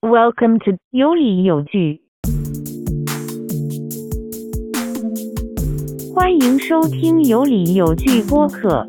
[0.00, 2.00] Welcome to 有理有据，
[6.14, 8.86] 欢迎收听有理有据播客，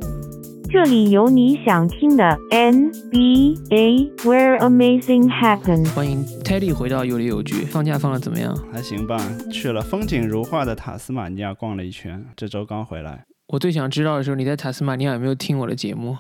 [0.70, 5.92] 这里有你想听的 NBA where amazing happens。
[5.96, 7.66] 欢迎 Teddy 回到有理有据。
[7.66, 8.56] 放假放的怎么样？
[8.72, 9.18] 还行吧，
[9.52, 13.26] 去了风景如画的塔斯马尼亚逛了一圈，这周刚回来。
[13.48, 16.16] 我最想知道的是，你在塔斯马尼亚有没有听我的节目？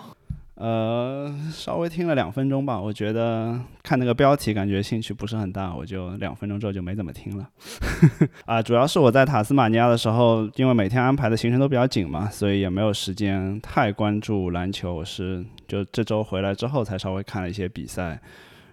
[0.59, 7.47] 呃，稍微听了两分钟吧，我觉得看那个标题感觉兴趣不是很大，我就两分钟之后就没怎么听了。
[8.45, 14.93] 啊，主要是我在塔斯马尼亚的时候，因为每天安排的行程都比较紧嘛，所以也没有时间太关注篮球。
[14.93, 18.19] 我是就这周回来之后才稍微看了一些比赛，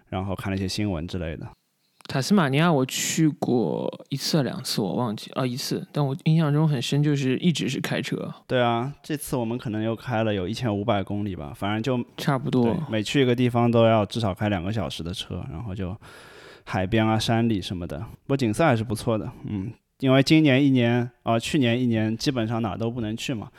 [0.09, 1.47] 然后看了一些新闻之类的。
[2.09, 8.33] 塔斯马尼亚我去过一次两次，我忘记啊一次，但我印象中很深，就是一直是开车。
[8.47, 12.77] 对啊，这次我们可能又开了有一千五百公里吧，反正就差不多。
[12.89, 15.97] 每去一个地方都要至少开两个小时的车，然后就
[16.65, 19.31] 海边啊、山里什么的，不过景色还是不错的。
[19.45, 23.51] 嗯，因为今年一年啊，去年一年基本上哪都不能去嘛，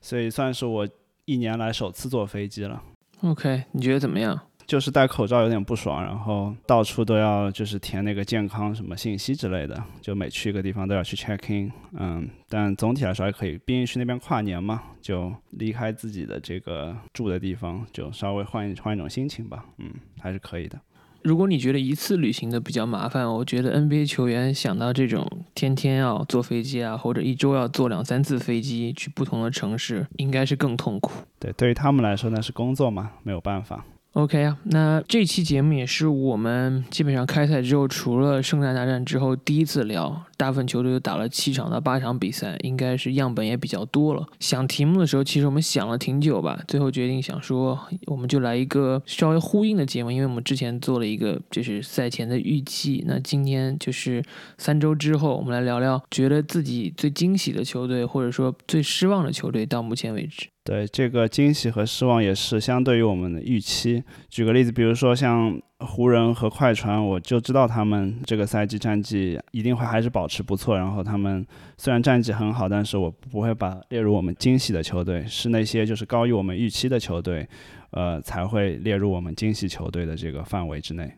[0.00, 0.88] 所以算是我
[1.24, 2.82] 一年来首次坐飞机了。
[3.22, 4.40] OK，你觉得怎么样？
[4.70, 19.90] 就是戴口罩有点不爽，然后到处都要就是填那个健康什么信息之类的，就每去一个地方都要去 check in，嗯，但总体来说还可以，毕竟去那边跨年嘛，就离开自己的这个住的地方，就稍微换一换一种心情吧，嗯，
[20.20, 20.78] 还是可以的。
[21.24, 31.10] 如果你觉得一次旅行的比较麻烦，我觉得 NBA 球员想到这种天天要坐飞机啊，或者一周要坐两三次飞机去不同的城市，应该是更痛苦。
[31.40, 33.84] 对，对于他们来说那是工作嘛，没有办法。
[34.14, 40.24] OK 啊，那这期节目也是我们基本上开赛之后，除了圣诞大战之后第一次聊。
[40.36, 44.26] 大部分球队都打了七场到八场比赛，应该是样本也比较多了。
[44.38, 53.04] 想题目的时候，其实我们想了挺久吧，最后决定想说，我们就来一个稍微呼应的节目，因为我们之前做了一个就是赛前的预计。
[53.06, 54.24] 那今天就是
[54.56, 60.48] 三周之后，我们来聊聊觉得自己最惊喜的球队，或者说最失望的球队，到目前为止。
[60.70, 64.04] 对这个惊喜和失望也是相对于我们的预期。
[64.28, 65.60] 举个例子，比如说像。
[65.82, 70.76] 湖人和快船，我就知道他们这个赛季战绩一定会还是保持不错。
[70.76, 71.42] 然后他们
[71.78, 77.48] 虽然战绩很好，但是我不会把列入我们惊喜的球队，是那些就是高于我们预期的球队，
[77.92, 81.10] 呃，才会列入我们惊喜球队的这个范围之内。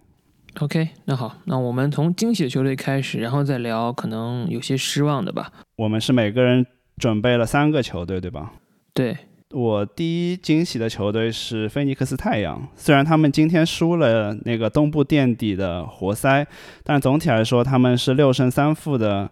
[0.60, 5.52] OK，那好，那我们从惊喜的球队开始，然后再聊可能有些失望的吧。
[5.74, 6.64] 我们是每个人
[6.98, 8.52] 准备了三个球队，对吧？
[8.94, 9.16] 对。
[9.52, 16.46] 我第一惊喜的球队是菲尼克斯太阳，虽然他们今天输了那个东部垫底的活塞，
[16.82, 19.30] 但总体来说他们是六胜三负的。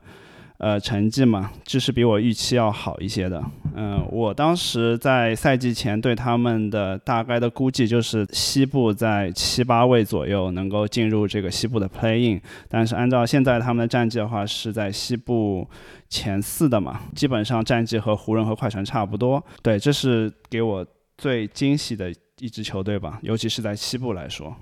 [0.60, 3.43] 呃，成绩嘛，就是比我预期要好一些的。
[3.75, 12.38] 嗯，我当时在赛季前对他们的大概的估计就是西部在七八位左右能够进入这个西部的 playing，
[12.69, 15.66] 但是按照现在他们的战绩的话，是在西部
[16.10, 19.43] 前四的嘛，基本上战绩和湖人和快船差不多。
[19.62, 24.54] 对，这是给我最惊喜的一支球队吧，尤其是在西部来说，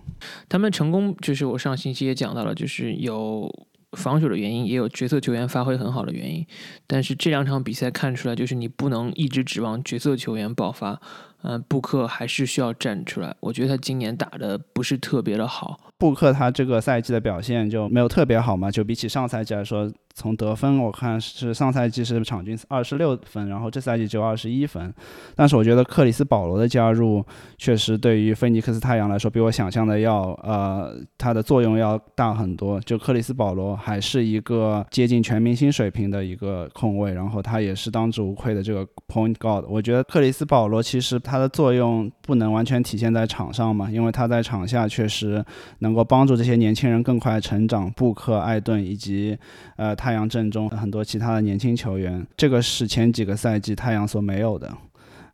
[0.48, 3.52] 他们成功就是我上星期也讲到了，就是有。
[3.96, 6.46] 防守的原因也有角色球员发挥很好的原因，
[6.86, 11.00] 但是这两场比赛看出来就是你不能一直指望角色球员爆发，
[11.42, 13.34] 嗯，布克还是需要站出来。
[13.40, 15.80] 我觉得他今年打的不是特别的好。
[15.96, 19.90] 布克他这个赛季的表现就没有特别好嘛，就比起上赛季来说。
[20.18, 24.92] 从得分我看是上赛季是场均二十六分，然后这赛季只有二十一分。
[25.36, 27.24] 但是我觉得克里斯保罗的加入
[27.56, 32.80] 确实对于菲尼克斯太阳来说比我想象的要呃，它的作用要大很多。
[32.80, 39.64] 就克里斯保罗还是一个接近全明星水平的一个控卫，然后他也是当之无愧的这个 point guard。
[39.68, 45.44] 我觉得克里斯保罗其实他的作用不能完全体现在场上嘛，因为他在场下确实
[45.78, 47.88] 能够帮助这些年轻人更快成长。
[47.92, 49.38] 布克、艾顿以及
[49.76, 50.07] 呃他。
[50.08, 54.72] 太阳阵中很多其他的年轻球员，这个是前几个赛季太阳所没有的。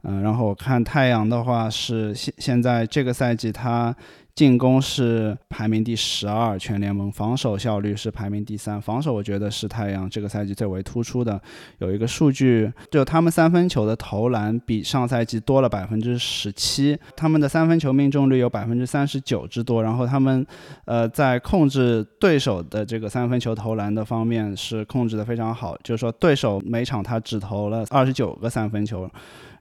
[0.03, 3.95] 嗯，然后我看太阳的话是现现在这个赛季他。
[4.35, 8.83] 进攻是排名第十二，全联盟防守效率是排名第三。
[8.83, 11.41] 防守我觉得是太阳这个赛季最为突出的。
[11.79, 19.81] 有一个数据，就他们三分球的投篮比上赛季多了百分之十七，他们的三分球命中率有百分之三十九之多。
[19.81, 20.45] 然后他们，
[20.87, 29.09] 呃，在控制对手的这个三分球投篮的方面是控制的非常好，就是说对手每场他只投了二十九个三分球。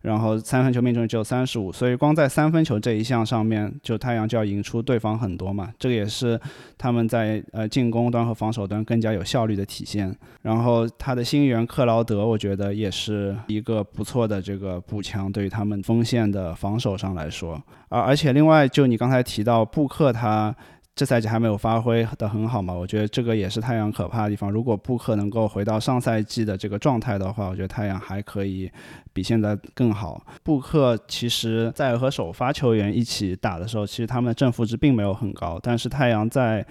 [0.03, 5.73] 然后三分球命中率只有三十五，所以光在三分球这一项上面，就太阳就要赢出对方很多嘛。
[5.79, 6.39] 这个也是
[6.77, 10.13] 他们在呃进攻端和防守端更加有效率的体现。
[10.41, 17.59] 然后他的新援克劳德，我觉得也是一个不错的这个补强，对于他们锋线的防守上来说。
[17.87, 20.53] 而而且另外就你刚才提到布克他。
[20.95, 24.51] 这赛季还没有发挥的很好嘛，我觉得这个也是太阳可怕的地方。
[24.51, 28.71] 如果布克能够回到上赛季的这个状态的话，我觉得太阳还可以
[29.13, 30.25] 比现在更好。
[30.43, 36.65] 布克其实在和首发球员一起打的时候，其实他们的正负值并没有很高，但是太阳在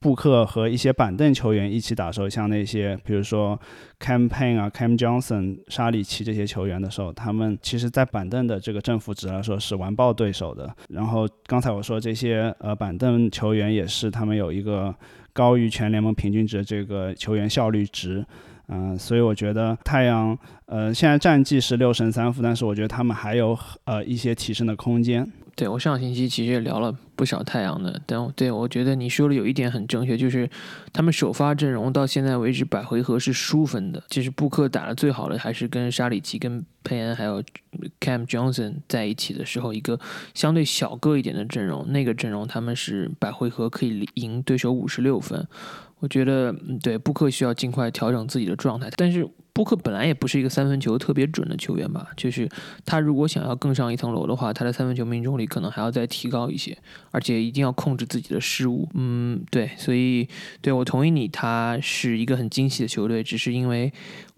[0.00, 3.58] 布克和一些板凳球员一起打的时候，像那些比如说
[3.98, 10.76] Cam Payne 啊、Cam Johnson、沙里奇这些球员的时候，他们其实在板凳的这个正负值来说是完爆对手的。
[10.90, 14.94] 然后刚才我说这些呃板凳球员也是，他们有一个
[15.32, 18.22] 高于全联盟平均值的这个球员效率值。
[18.68, 25.30] 嗯，所以我觉得太阳呃现在战绩是六胜三负，但是我觉得他们还有呃一些提升的空间。
[25.56, 30.50] 对我上星期其实也聊了不少太阳的，但对我觉得你说的有一点很正确，就是
[30.92, 34.02] 他们首发阵容到现在为止百回合是输分的。
[34.08, 37.40] 其实布克打的最好的还是跟沙里奇、跟佩恩还有
[38.00, 40.00] Cam Johnson 在一起的时候，一个
[40.34, 45.46] 相对小个一点的阵容，那个阵容他们是百回合可以赢对手五十六分。
[46.04, 49.26] 我觉得对布克需要尽快调整自己的状态，但是。
[49.54, 52.48] 布克本来也不是一个三分球特别准的球员吧，就是
[52.84, 56.76] 他如果想要更上一层楼的话，他的三分球命中率可能还要再提高一些，
[57.12, 58.88] 而且一定要控制自己的失误。
[58.94, 60.28] 嗯，对，所以
[60.60, 63.92] 对我同意你，他是一个很惊喜的球队，只是因为。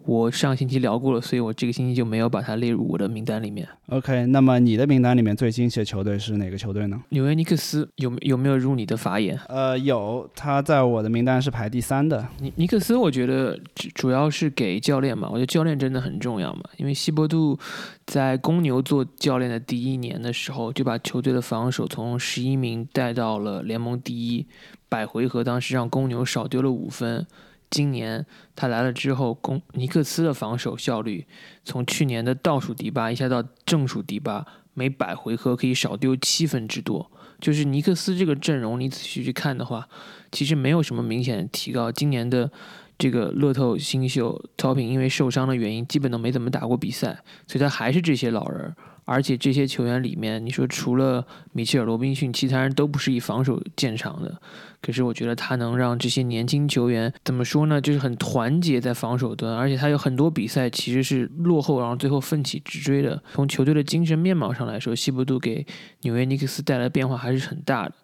[0.07, 3.67] 我上星期聊过了，所以我这个星期就没有把它列入我的名单里面。
[3.89, 7.03] OK，那么你的名单里面最惊喜的球队是哪个球队呢？
[7.09, 9.39] 纽约尼克斯有有没有入你的法眼？
[9.49, 12.27] 呃，有，他在我的名单是排第三的。
[12.39, 13.59] 尼尼克斯，我觉得
[13.95, 17.59] 主要是给教练嘛，我觉得教练真的很重要嘛，因为希伯杜
[18.07, 24.47] 在公牛做教练的第一年的时候，就把球队的防守从十一名带到了联盟第一，
[24.89, 27.27] 百回合当时让公牛少丢了五分。
[27.71, 28.25] 今年
[28.55, 31.27] 他来了之后，公尼克斯的防守效率
[31.65, 37.11] 从去年的倒数第八一下到正数第八，每百回合可以少丢七分之多。
[37.39, 39.87] 就是尼克斯这个阵容，你仔细去看的话，
[40.33, 41.93] 其实没有什么明显提高。
[41.93, 42.51] 今年的
[42.99, 48.75] 这个乐透新秀 Topping 因为受伤的原因，基本都没怎么打过比赛，所以他还是这些老人。
[49.09, 54.37] 而且这些球员里面，你说除了米切尔·罗宾逊，其他人都不是以防守见长的。
[54.83, 57.81] 可是我觉得他能让这些年轻球员怎么说呢？
[57.81, 63.23] 就是很团结在防守端，而且他有很多比赛其实是落后，然后最后奋起直追的。
[63.33, 65.65] 从球队的精神面貌上来说，西伯杜给
[66.01, 67.95] 纽约尼克斯带来变化还是很大的。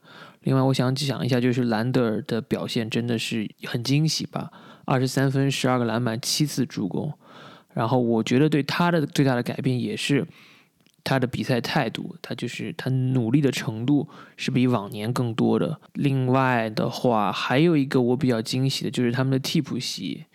[0.43, 4.53] 另外，我想讲一下，就是兰德尔的表现真的是很惊喜吧？
[4.85, 7.13] 二十三分、十二个篮板、七次助攻。
[7.75, 10.27] 然后我觉得对他的最大的改变也是。
[11.05, 15.81] 他的比赛态度，他就是他努力的程度是比往年更多的。
[15.95, 20.27] 另外的话，还有一个我比较惊喜的，就是他们的替补席，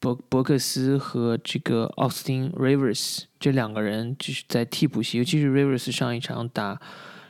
[0.00, 6.80] 博博克斯和这个奥斯汀 Rivers 这两个人，就是在替补席，尤其是 Rivers 上一场打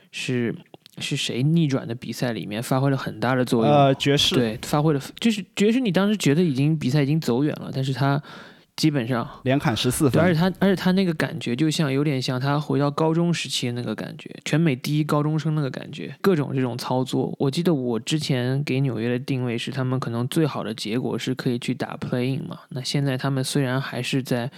[0.09, 0.55] 是
[1.01, 3.73] 是谁逆转的比赛里面发挥了很大的作用。
[3.73, 8.21] 呃，爵士对发挥了，就是爵士，你当时觉得已经比赛已经走远了，但是他。
[8.75, 17.35] 基本上连砍十四分，而且他，而且他那个感觉就像有点像他回到高中时期的那个感觉，全美第一高中生那个感觉，各种这种操作。
[17.37, 22.57] 我记得我之前给纽约的定位是，他们可能最好的结果是可以去打 playing 嘛。
[22.69, 24.49] 那现在他们虽然还是在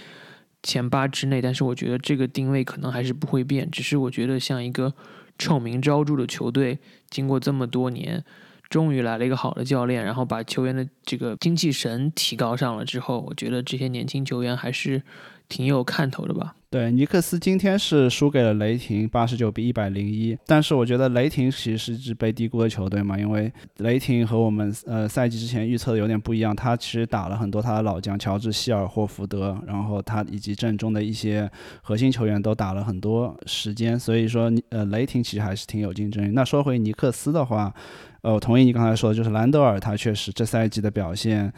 [0.62, 3.68] 前八之内，但是我觉得这个定位可能还是不会变。
[3.72, 4.94] 只是我觉得像一个
[5.42, 6.78] 臭名昭著的球队，
[7.10, 8.24] 经过这么多年。
[8.70, 15.02] 终于来了一个好的教练，然后把球员的这个精气神提高上了之后，我觉得这些年轻球员还是
[15.46, 16.54] 挺有看头的吧。
[16.72, 20.34] 对，尼克斯今天是输给了雷霆，八十九比一百零一。
[20.46, 26.56] 但是我觉得雷霆其实是一支被低估的球队嘛，因为雷霆和我们呃赛季之前预测的有点不一样。
[26.56, 31.46] 他其实打了很多他的老将乔治希尔霍福德，然后他以及阵中的一些
[31.82, 36.30] 核心球员都打了很多时间，所以说呃雷霆其实还是挺有竞争力。
[36.30, 37.74] 那说回尼克斯的话。
[38.22, 41.52] 呃，我同意你刚才说的，就是兰德尔他确实这赛季的表现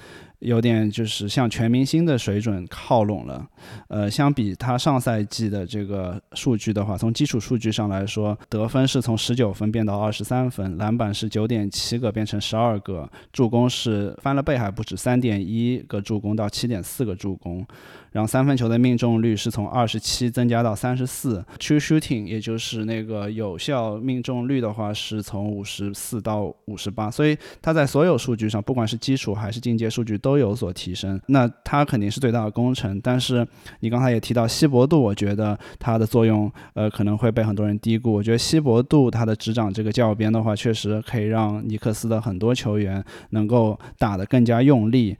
[0.44, 3.44] 有点就是向全明星的水准靠拢了。
[3.88, 17.66] 呃，相比他上赛季的这个数据的话，从基础数据上来说，得分是从十九分变到二十三分，篮板是九点七个变成十二个，助攻是翻了倍还不止，三点一个助攻到七点四个助攻。
[18.12, 31.20] 然后三分球的命中率是从二十七增加到三十四，true shooting 也就是那个有效命中率的话是从五十四到五十八，所以他在所有数据上，不管是基础还是进阶数据都都有所提升。
[31.28, 33.00] 那他肯定是最大的功臣。
[33.00, 33.46] 但是
[33.80, 38.12] 你刚才也提到稀薄度，我觉得它的作用呃可能会被很多人低估。
[38.12, 45.16] 我觉得稀薄度它的执掌这个教鞭的话，确实可以让尼克斯的很多球员能够打得更加用力，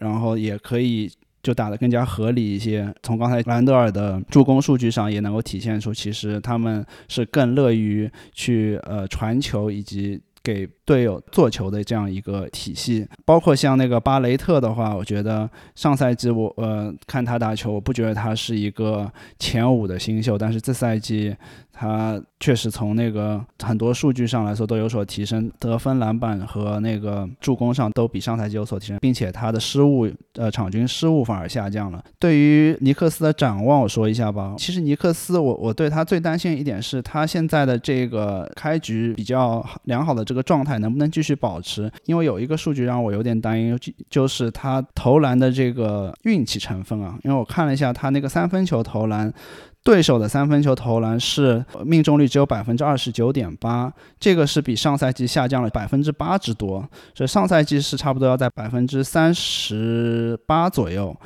[0.00, 1.10] 然后也可以。
[1.40, 2.92] 就打得更加合理一些。
[3.02, 10.20] 从刚才兰德尔的助攻数据上也能够体现出，其实他们是更乐于去呃传球以及。
[10.48, 13.06] 给队友做球的这样一个体系。
[13.26, 21.36] 包括像那个巴雷特的话，我觉得上赛季我呃看他打球，我不觉得他是一个前五的新秀，但是这赛季。
[21.80, 32.02] 他确实从那个很多数据上来说都有所提升，得分、篮板和那个助攻上都比上赛季有所提升，并且他的失误，呃，场均失误反而下降了。
[32.18, 34.56] 对于尼克斯的展望，我说一下吧。
[34.58, 41.88] 其实尼克斯，我我对他最担心一点是他现在的这个开局比较良好的这个状态能不能继续保持？
[42.06, 43.78] 因为有一个数据让我有点担忧，
[44.10, 47.16] 就是他投篮的这个运气成分啊。
[47.22, 49.32] 因为我看了一下他那个三分球投篮。
[49.88, 53.90] 对手的三分球投篮是命中率只有百分之二十九点八，
[54.20, 56.86] 这个是比上赛季下降了百分之八之多。
[57.14, 61.16] 所以上赛季是差不多要在百分之三十八左右，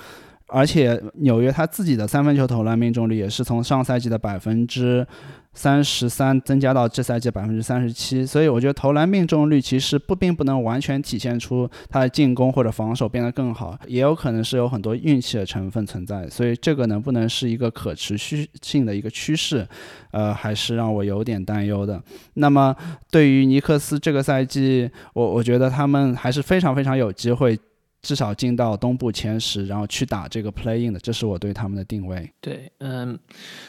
[0.52, 5.06] 而且纽约他自己的三分球投篮命中率也是从上赛季的百分之。
[5.54, 19.68] 三十三增加到这赛季百分之三十七，所以我觉得投篮命中率其实不并不能完全体现出他的进攻或者防守变得更好，也有可能是有很多运气的成分存在，所以这个能不能是一个可持续性的一个趋势，
[20.12, 22.02] 呃，还是让我有点担忧的。
[22.32, 22.74] 那么
[23.10, 27.58] 对于尼克斯这个赛季，我我觉得他们还是非常非常有机会。
[28.02, 32.30] 至少进到东部前十，然后去打这个 play in 的，这是我对他们的定位。
[32.40, 33.18] 对，嗯，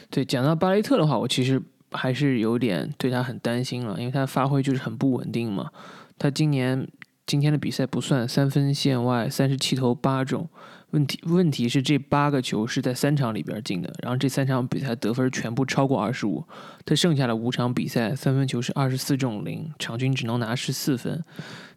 [0.10, 1.62] 对，讲到巴雷特的话，我其实
[1.92, 5.70] 还是有点对他很担心了，因为他发挥就是很不稳定嘛。
[6.18, 6.88] 他今年
[7.26, 10.50] 今天的比赛不算，三分线外三十七投八中。
[10.92, 16.44] 问题问题是这八个球是在三场里边进的，然后这三场比赛得分全部超过二十五，
[16.86, 21.24] 他剩下的五场比赛三分球是二十四中零，场均只能拿十四分。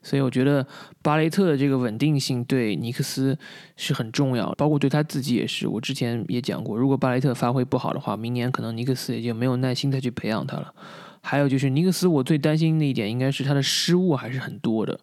[0.07, 0.65] 所以我觉得
[1.03, 3.37] 巴雷特的这个稳定性对尼克斯
[3.77, 5.67] 是很重要，包括对他自己也是。
[5.67, 10.73] 我之前也讲过，如果巴雷特发挥不好的话，明年可能尼克斯也就没有耐心再去培养他了。
[11.21, 14.97] 还有就是尼克斯，我最担心的一点应该是他的失误还是很多的，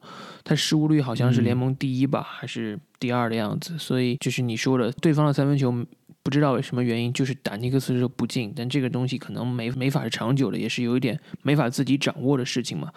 [0.45, 3.77] 他失误率好像是联盟第一吧，还是第二的样子。
[3.77, 5.85] 所以就是你说的，对方的三分球。
[6.23, 12.89] 不知道为什么原因，就是打尼克斯的时候不进，但这个东西可能没没法是长久的，也是有一点没法自己掌握的事情嘛。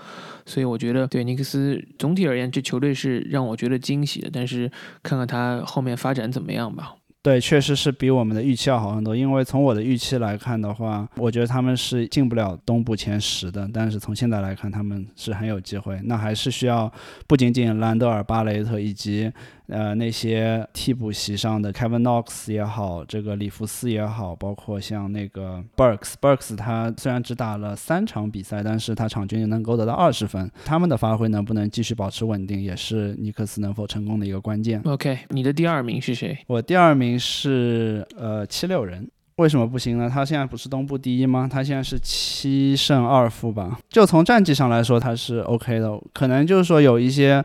[0.44, 4.30] 所以我觉得对尼克斯总体而言，这球队是让我觉得惊喜的。
[4.32, 4.70] 但是
[5.02, 6.94] 看看他后面发展怎么样吧。
[7.20, 9.16] 对，确实是比我们的预期要好很多。
[9.16, 13.68] 因为从我的预期来看的话，我觉得他们是进不了东部前十的。
[13.74, 16.00] 但是从现在来看，他们是很有机会。
[16.04, 16.88] 那还是需要
[17.26, 19.32] 不仅仅兰德尔、巴雷特以及。
[19.68, 30.48] 呃，那些替补席上的 Kevin Knox 也好，这个里弗斯也好，包括像那个 Burks，Burks 他虽然只打了三场比赛，但是他场均也能够得到二十分。
[30.64, 34.80] 他们的发挥能不能继续保持稳定，也是尼克斯能否成功的一个关键。
[34.84, 36.38] OK，你的第二名是谁？
[36.46, 40.08] 我第二名是呃七六人，为什么不行呢？
[40.08, 41.48] 他现在不是东部第一吗？
[41.50, 43.80] 他现在是七胜二负吧？
[43.88, 47.44] 就从战绩上来说，他是 OK 的，可能就是说有一些。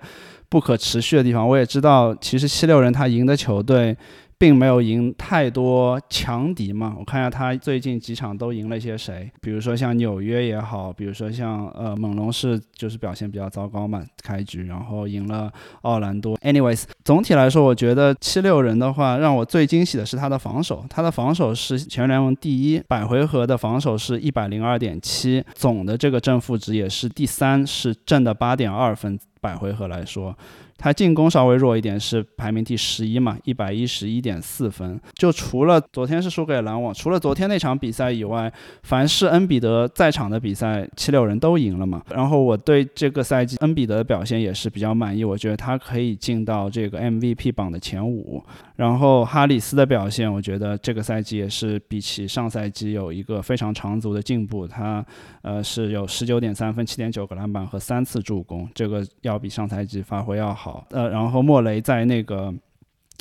[0.51, 2.13] 不可持续的地方，我也知道。
[2.15, 3.96] 其实七六人他赢的球队，
[4.38, 6.93] 并没有赢太多强敌嘛。
[7.00, 15.50] 我看一下他最近几场都赢了一些谁，比如说像纽约也好，比如说像呃猛龙是就是表现比较糟糕嘛，开局然后赢了
[15.84, 16.36] 奥兰多。
[16.39, 29.17] Anyways，总体来说，我觉得七六人的话，让我最惊喜的是他的防守，他的防守是全联盟第一，百回合的防守是一百零二点七，总的这个正负值也是第三，是正的八点二分。
[29.41, 30.38] 百回合来说。
[30.81, 35.00] 他进攻稍微弱一点，是排名第十一嘛，一百一十一点四分。
[35.13, 42.01] 就除了昨天是输给篮网，除了昨天那场比赛以外，凡是恩比德在场的比赛，七六人都赢了嘛。
[42.09, 48.43] 然后我对这个赛季恩比德的表现也是比较满意，我觉得他可以进到这个 MVP 榜的前五。
[48.75, 54.65] 然后哈里斯的表现，我觉得这个赛季也是比起上赛季有一个非常长足的进步。
[54.65, 55.05] 他
[55.43, 60.70] 呃是有十九点三分、七点九个篮板和三次助攻，这个要比上赛季发挥要好。
[60.89, 62.53] 呃，然后莫雷在那个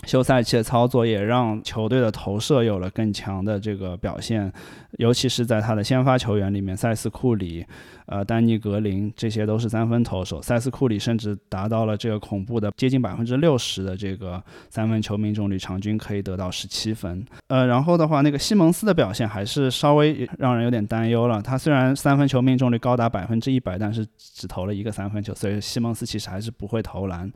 [0.07, 4.53] 休赛期的操作也让球队的投射有了更强的这个表现，
[4.99, 7.67] 尤其是在他的先发球员里面，塞斯库里。
[8.07, 17.25] 呃，丹尼格林这些都是三分投手，塞斯库里甚至达到了这个恐怖的接近百分之六十的这个三分球命中率，场均可以得到十七分。
[17.47, 21.41] 呃，然后的话，那个西蒙斯的表现还是稍微让人有点担忧了。
[21.41, 27.31] 他虽然三分球命中率高达百分之一百，但是只投了一个三分球，所以西蒙斯其实还是不会投篮。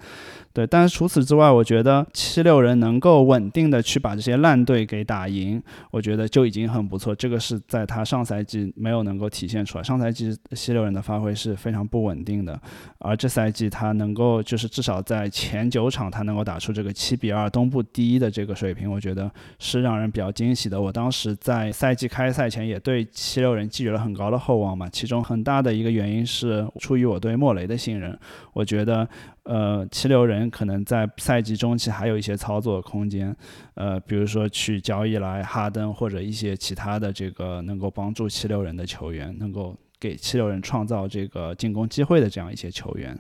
[0.53, 5.61] 对，但是除此之外，我觉得七六人能够稳定的去把这些烂队给打赢，
[5.91, 7.13] 我觉得就已经很不错。
[7.13, 9.83] 这个是在他上赛季没有能够体现出来。
[9.83, 12.57] 上赛季七六人的发挥是非常不稳定的，
[12.99, 20.81] 而这赛季他能够就是至少在前九场他能够打出这个七比二东部第一的这个水平，我觉得是让人比较惊喜的。
[20.81, 28.17] 我当时在赛季开赛前也对七六人寄予了很高的厚望嘛，其中很大的一个原因是出于我对莫雷的信任，
[28.53, 29.09] 我觉得。
[29.45, 33.37] 呃，七六人可能在赛季中期还有一些操作空间，
[33.75, 43.19] 呃，比如说去交易来哈登或者一些其他的这个能够帮助七六人的球员，能够给七六人创造这个进攻机会的这样一些球员。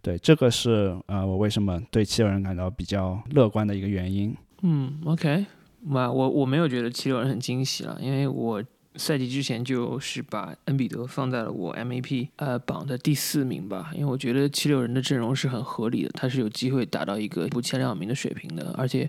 [0.00, 4.32] 对，这个是呃我为什么对七六人感到比较乐观的一个原因。
[4.62, 5.46] 嗯，OK，
[5.82, 8.62] 嘛，我我没有觉得七六人很惊喜了，因为我。
[8.96, 19.08] 赛季之前就是把恩比德放在了我 MVP 呃榜的第四名吧，因为我觉得七六人的阵容是很合理的，他是有机会达到一个不前两名的水平的，而且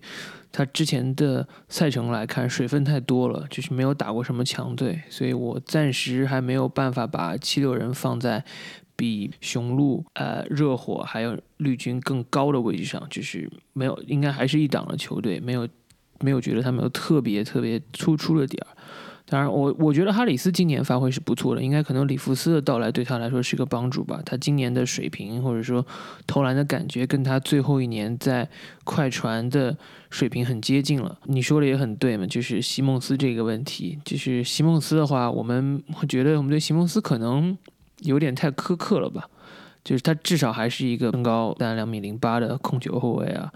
[0.52, 8.44] 他之前的赛程来看水分太多了，就是没有打过什么强队，所以我暂时还没有办法把七六人放在
[8.96, 15.68] 比雄鹿、呃热火还有绿军更高的位置上，就是没有，应该还是一档的球队，没有
[16.20, 18.77] 没有觉得他们有特别特别突出的点儿。
[19.30, 24.22] 当然，我我觉得哈里斯今年发挥是不错的，应该可能里弗斯的到来对他来说是个帮助吧。
[24.26, 25.86] 他今年的水平或者说
[26.26, 28.48] 投篮的感觉，跟他最后一年在
[28.86, 29.78] 快船的
[30.10, 31.20] 水平很接近了。
[31.26, 37.58] 你说的也很对嘛，就是西蒙斯这个问题，就是西蒙斯的话，我们会觉得我们对西蒙斯可能
[38.04, 39.26] 有点太苛刻了吧？
[39.84, 43.52] 就是他至少还是一个身高大概两米零八的控球后卫啊。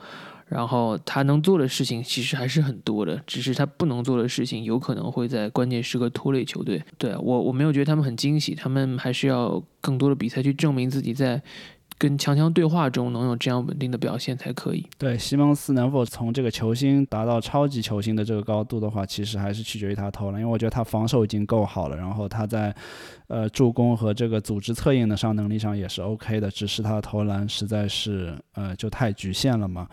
[0.52, 6.84] 然后他能做的事情其实还是很多的，只是他不能做的事情有可能会在关键时刻拖累球队。
[6.98, 11.42] 对我我没有觉得他们很惊喜，他们还是要更多的比赛去证明自己在
[11.98, 14.86] 跟强强对话中能有这样稳定的表现才可以。
[14.98, 22.76] 对西蒙斯能否从这个球星达到超级球星的这个高度的话，其实还是取决于他投篮，因为我觉得他防守已经够好了，然后他在
[23.28, 29.88] 呃助攻和这个组织策应的上能力上也是 OK 的，只是他的投篮实在是呃就太局限了嘛。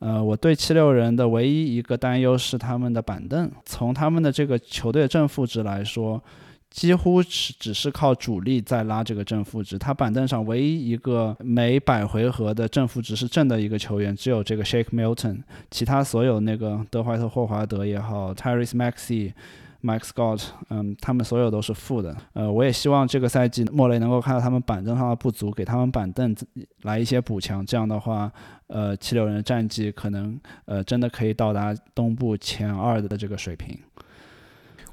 [0.00, 3.50] 呃，我对七六人的唯一一个担忧是他们的板凳。
[3.64, 6.22] 从他们的这个球队正负值来说，
[6.70, 9.78] 几乎是只是靠主力在拉这个正负值。
[9.78, 19.32] 他板凳上唯一一个每百回合的正负值是正的一个球员，只有这个 Shake Milton，其他所有那个德怀特·霍华德也好，Tyrese Maxey。
[19.82, 22.16] Mike Scott，嗯，他们所有都是负的。
[22.32, 26.34] 呃，我也希望这个赛季莫雷能够看到他们板凳上的不足，给他们板凳
[26.82, 27.64] 来一些补强。
[27.64, 28.30] 这样的话，
[28.66, 33.78] 呃，七六人的战绩可能呃真的可以到达东部前二的这个水平。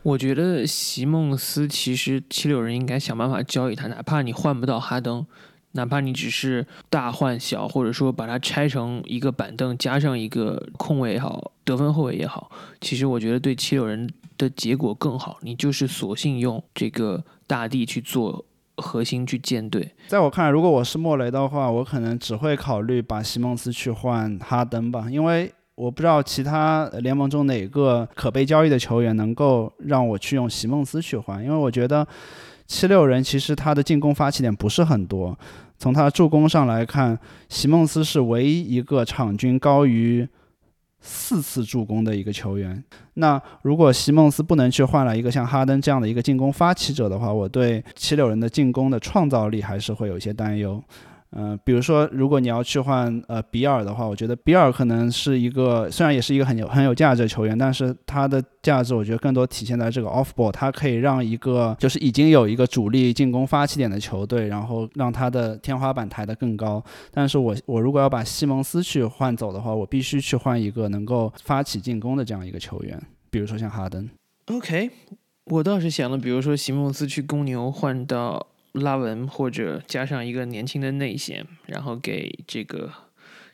[0.03, 5.25] 我觉得席梦思其实七六人应该想办法交易他，哪怕你换不到哈登。
[5.73, 12.49] 哪怕你只是大换小，或者说把它拆成一个板凳，加上一个控卫也好，得分后卫也好，
[12.81, 15.37] 其实我觉得对七六人的结果更好。
[15.41, 18.45] 你就是索性用这个大地去做
[18.77, 19.91] 核心去建队。
[20.07, 32.07] 在我看来，如果我是莫雷的话，我可能只会考虑把西蒙斯去换哈登吧，因为我不知道其他联盟中哪个可被交易的球员能够让我去用席梦思去换，因为我觉得
[32.65, 35.37] 七六人其实他的进攻发起点不是很多。
[35.79, 37.17] 从他的助攻上来看，
[37.49, 40.27] 席梦思是唯一一个场均高于
[40.99, 42.83] 四次助攻的一个球员。
[43.15, 50.83] 那如果席梦思不能去换来一个像哈登这样的一个进攻发起者的话，我对七六人的进攻的创造力还是会有一些担忧。
[51.31, 66.81] 嗯，比如说，如果你要去换呃比尔的话，我觉得比尔可能是一个虽然也是一个很有很有价值的球员，但是他的价值我觉得更多体现在这个 off ball，他可以让一个就是已经有一个主力进攻发起点的球队，然后让他的天花板抬得更高。
[67.11, 72.97] 但是我我如果要把西蒙斯去换走的话，我必须去换一个能够发起进攻的这样一个球员，
[73.29, 74.09] 比如说像哈登。
[74.45, 74.89] OK，
[75.47, 78.47] 我倒是想了，比如说西蒙斯去公牛换到。
[78.77, 82.91] 拉文或者加上一个年轻的内线，然后给这个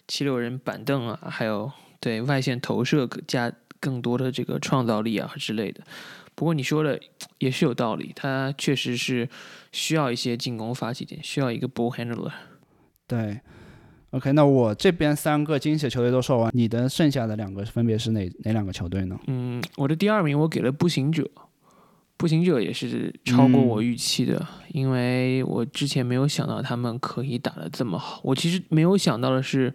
[0.07, 5.81] 七六人板凳啊，还有对外线投射加更多的这个创造力啊之类的。
[6.35, 6.99] 不过你说的
[7.37, 9.29] 也是有道理，他确实是
[9.71, 12.31] 需要一些进攻发起点，需要一个 ball handler。
[13.07, 13.39] 对
[14.09, 19.19] ，OK，那我这边三个惊喜球队都说完，你的剩下的两个分别是哪哪两个球队呢？
[19.27, 21.29] 嗯，我的第二名我给了步行者。
[22.17, 28.21] 步行者也是超过我预期的，因为我之前没有想到他们可以打得这么好。
[28.23, 29.73] 我其实没有想到的是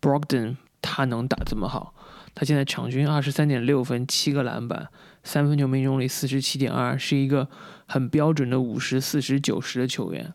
[0.00, 1.94] ，Brogdon 他能打这么好。
[2.34, 4.88] 他现在场均二十三点六分，七个篮板，
[5.24, 7.48] 三分球命中率四十七点二，是一个
[7.86, 10.32] 很标准的五十四十九十的球员。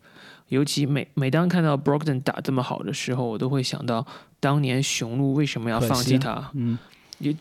[0.49, 4.05] 尤其每每当看到 Brogdon 打这么好的时候，我都会想到
[4.41, 6.51] 当年雄鹿为什么要放弃他。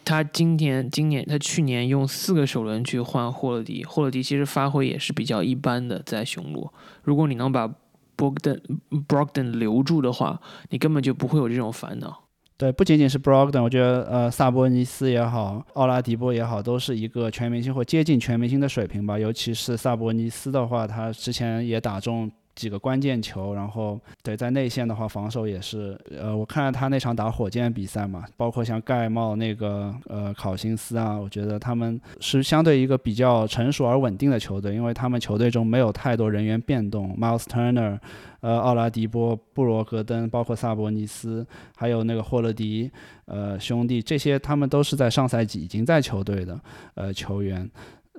[0.05, 6.71] 他今年今年他去年用四个首轮去换霍勒迪，霍勒迪其实发挥也是比较一般的在雄鹿。
[7.03, 7.69] 如果你能把
[8.17, 8.61] Brogdon
[9.09, 12.25] Brogdon 留住的话，你根本就不会有这种烦恼。
[12.57, 19.19] 对，不仅仅是 Brogdon，我觉得呃，萨博尼斯也好，奥拉迪波也好，都是一个全明星或接近全明星的水平吧。
[19.19, 22.31] 尤其是萨博尼斯的话，他之前也打中。
[22.55, 25.99] 几个关键球，然后对在内线的话，防守也是。
[26.11, 37.17] 呃，我看了他那场打火箭比赛嘛，包括像盖帽那个呃考辛斯啊，我觉得他们是相对一个比较成熟而稳定的球队，因为他们球队中没有太多人员变动。
[37.19, 37.99] Miles Turner，
[38.41, 42.91] 呃，奥拉迪波、布罗格登，包括萨博尼斯，还有那个霍勒迪，
[43.25, 46.61] 呃，兄弟这些，他们都是在上赛季已经在球队的
[46.95, 47.71] 呃球员。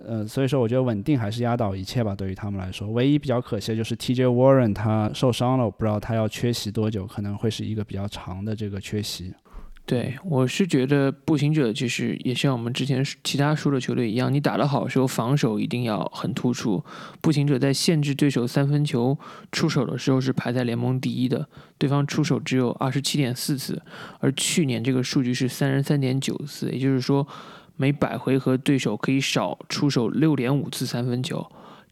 [0.05, 9.33] 呃，所以说我觉得稳定还是压倒一切吧，对于他们来说，唯一比较可惜的就是 TJ Warren 他受伤了，我不知道他要缺席多久，可能会是一个比较长的这个缺席。
[9.85, 16.81] 对，我是觉得步行者其实也像我们之前其他输的球队一样，你打得好的时候防守一定要很突出。
[17.19, 19.17] 步行者在限制对手三分球
[19.51, 21.45] 出手的时候是排在联盟第一的，
[21.77, 23.81] 对方出手只有二十七点四次，
[24.19, 27.27] 而去年这个数据是三十三点九次，也就是说。
[27.75, 31.45] 每百回合对手可以少出手六点五次三分球，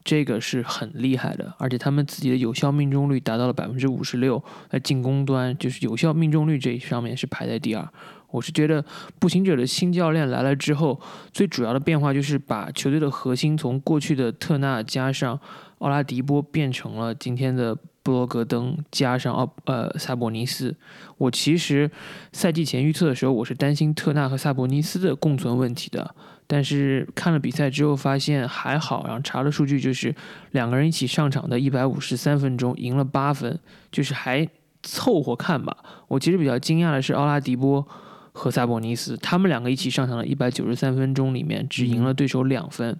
[0.03, 1.53] 这个是很厉害的。
[1.57, 7.87] 而且他们自己的有效命中率达到了百分之五十六，在进攻端就是有效命中率这上面是排在第二。
[8.29, 8.83] 我是觉得
[9.19, 10.99] 步行者的新教练来了之后，
[11.33, 15.37] 最主要的变化就是把球队的核心从过去的特纳加上
[15.79, 17.77] 奥拉迪波变成了今天的。
[18.03, 20.75] 布罗格登加上奥呃萨博尼斯，
[21.17, 21.89] 我其实
[22.31, 26.15] 赛季前预测的时候，我是担心特纳和萨博尼斯的共存问题的。
[26.47, 30.13] 但是看了比赛之后发现还好，然后查了数据，就是
[30.51, 33.57] 两个人一起上场的一百五十三分钟赢了八分，
[33.89, 34.45] 就是还
[34.83, 35.77] 凑合看吧。
[36.09, 37.87] 我其实比较惊讶的是奥拉迪波
[38.33, 42.99] 和萨博尼斯，他们两个一起上场的一百九十三分钟里面只赢了对手两分，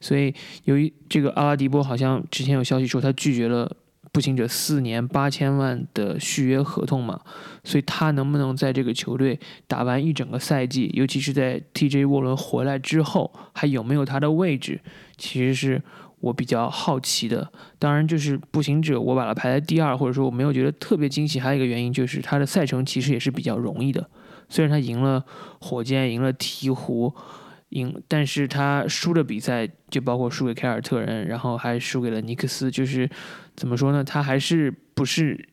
[0.00, 0.34] 所以
[0.64, 3.70] 由于这个奥拉迪波好像之前有消息说他拒绝了。
[4.12, 7.20] 步行者四年八千万的续约合同嘛，
[7.62, 14.80] 所以他能不能在这个球队打完一整个赛季，尤其是在 TJ 沃伦回来之后，还有没有他的位置，
[15.16, 15.82] 其实是
[16.20, 17.50] 我比较好奇的。
[17.78, 21.38] 当然，就是步行者，我把它排在第二，或者说我没有觉得特别惊喜。
[21.38, 24.08] 还有一个原因就是他的赛程其实也是比较容易的，
[24.48, 25.24] 虽然他赢了
[25.60, 27.12] 火箭，赢了鹈鹕。
[27.70, 33.08] 赢，但是他输的比赛就包括输给凯尔特人，然后还输给了尼克斯，就是
[33.56, 34.02] 怎么说呢？
[34.02, 35.48] 他还是不是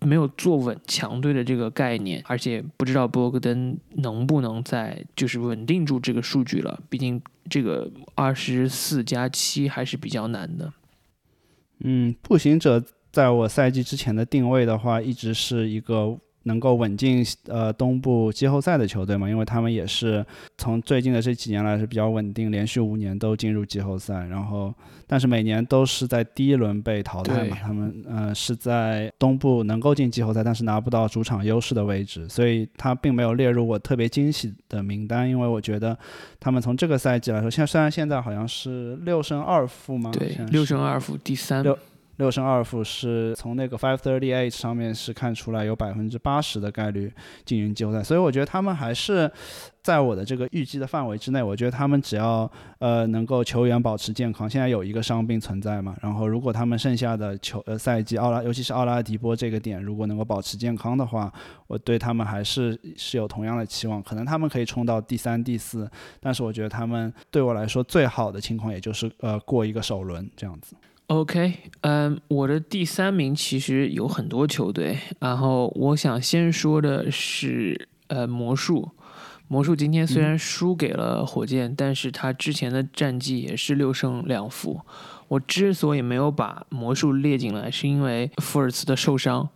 [0.00, 6.80] 没有坐稳强队的这个概念，而且不知道博格登能不能在就是稳定住这个数据了。
[6.88, 10.72] 毕竟这个二十四加七还是比较难的。
[11.80, 16.18] 嗯，步行者在我赛季之前的定位的话，一直是一个。
[16.46, 20.24] 能够稳进呃东部季后赛的球队嘛，因为他们也是
[20.56, 24.72] 从最近的这几年来是比较稳定，连续五年都进入季后赛，然后
[25.06, 27.56] 但是每年都是在第一轮被淘汰嘛。
[27.60, 35.98] 他们呃是在东部能够进季后赛，但是拿不到主场优势的位置，所以他并没有列入我特别惊喜的名单，因为我觉得
[36.38, 40.10] 他们从这个赛季来说，现虽然现在好像是六胜二负吗？
[40.12, 41.62] 对，六胜二负，第三。
[41.62, 41.76] 六
[42.16, 47.12] 六胜二负是从那个 Five Thirty Eight 上面是看出来有百分之八十的概率
[47.44, 49.30] 进军季后赛，所以我觉得他们还是
[49.82, 51.42] 在我的这个预计的范围之内。
[51.42, 61.32] 我觉得他们只要呃能够球员保持健康，现在有一个伤病存在嘛，然后如果他们剩下的球呃赛季奥拉，尤其是奥拉迪波这个点，如果能够保持健康的话，
[61.66, 64.02] 我对他们还是是有同样的期望。
[64.02, 70.74] 可能他们可以冲到第三、第四，但是我觉得他们对我来说最好的情况也就是呃过一个首轮这样子。
[71.08, 78.90] OK，嗯，我的第三名其实有很多球队，然后我想先说的是，呃，魔术。
[79.46, 84.80] 魔术今天虽然输给了火箭，但是他之前的战绩也是六胜两负。
[85.28, 89.48] 我之所以没有把魔术列进来，是因为福尔茨的受伤，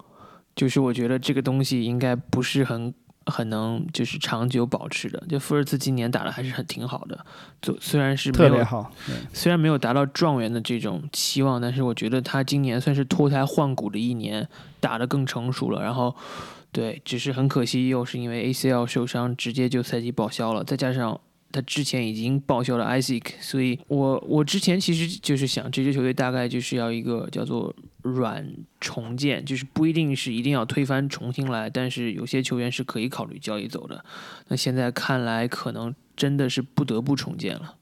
[0.54, 2.94] 就是我觉得这个东西应该不是很。
[3.26, 7.24] 很能就是长久保持的，就福尔茨今年打的还是很挺好的，
[7.60, 8.90] 就虽然是特别好，
[9.32, 14.48] 虽然没有达到状元的这种期望，但是我觉得他今年算是脱胎换骨的一年，
[14.80, 15.82] 打得更成熟了。
[15.82, 16.14] 然后，
[16.72, 21.20] 对，只是很可惜，又是因为 ACL 受伤，直接就赛季报销了，再加上。
[21.52, 28.48] 他之前已经报销了 Isaac，所以我我之前其实就是想，这支球队大概就是要一个叫做软
[28.80, 34.04] 重建，就是不一定是一定要推翻重新来，但是有些球员是可以考虑交易走的。
[34.48, 37.76] 那现在看来，可能真的是不得不重建了。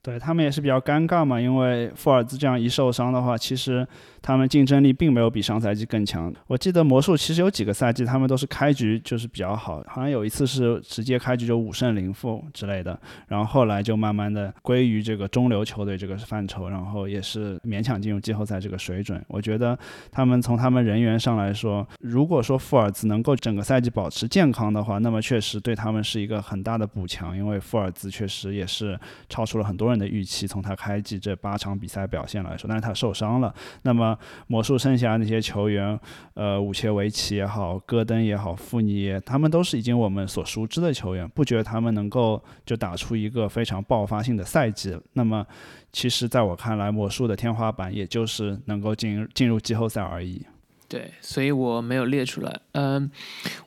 [0.00, 3.86] 对他们也是比较尴尬嘛，因为富尔兹这样一受伤的话，其实
[4.20, 6.32] 他们竞争力并没有比上赛季更强。
[6.46, 19.24] 我记得魔术其实有几个赛季，他们都是开局就是比较好，好像有一次是直接开局就五胜零负之类的，然后后来就慢慢的归于这个中流球队这个范畴，然后也是勉强进入季后赛这个水准。
[19.28, 19.78] 我觉得
[20.10, 33.54] 他们从他们人员上来说，如果说富尔兹能够整个赛季保持健康的话，那么确实对他们是一个很大的补强，因为富尔兹确实也是超出了很多人的预期，从他开季这八场比赛表现来说，但是他受伤了。
[33.82, 35.98] 那么魔术剩下那些球员，
[36.34, 44.96] 呃，武切维奇也好，戈登也好，富尼，他们都是已经我们所熟知的球员，不觉得他们能够就打出一个非常爆发性的赛季。
[45.12, 45.46] 那么，
[45.92, 50.42] 其实在我看来，魔术的天花板也就是能够进进入季后赛而已。
[50.88, 52.60] 对，所以我没有列出来。
[52.72, 53.10] 嗯，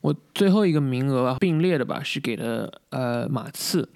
[0.02, 3.88] 我最后一个名额并列的吧，是给了呃马刺，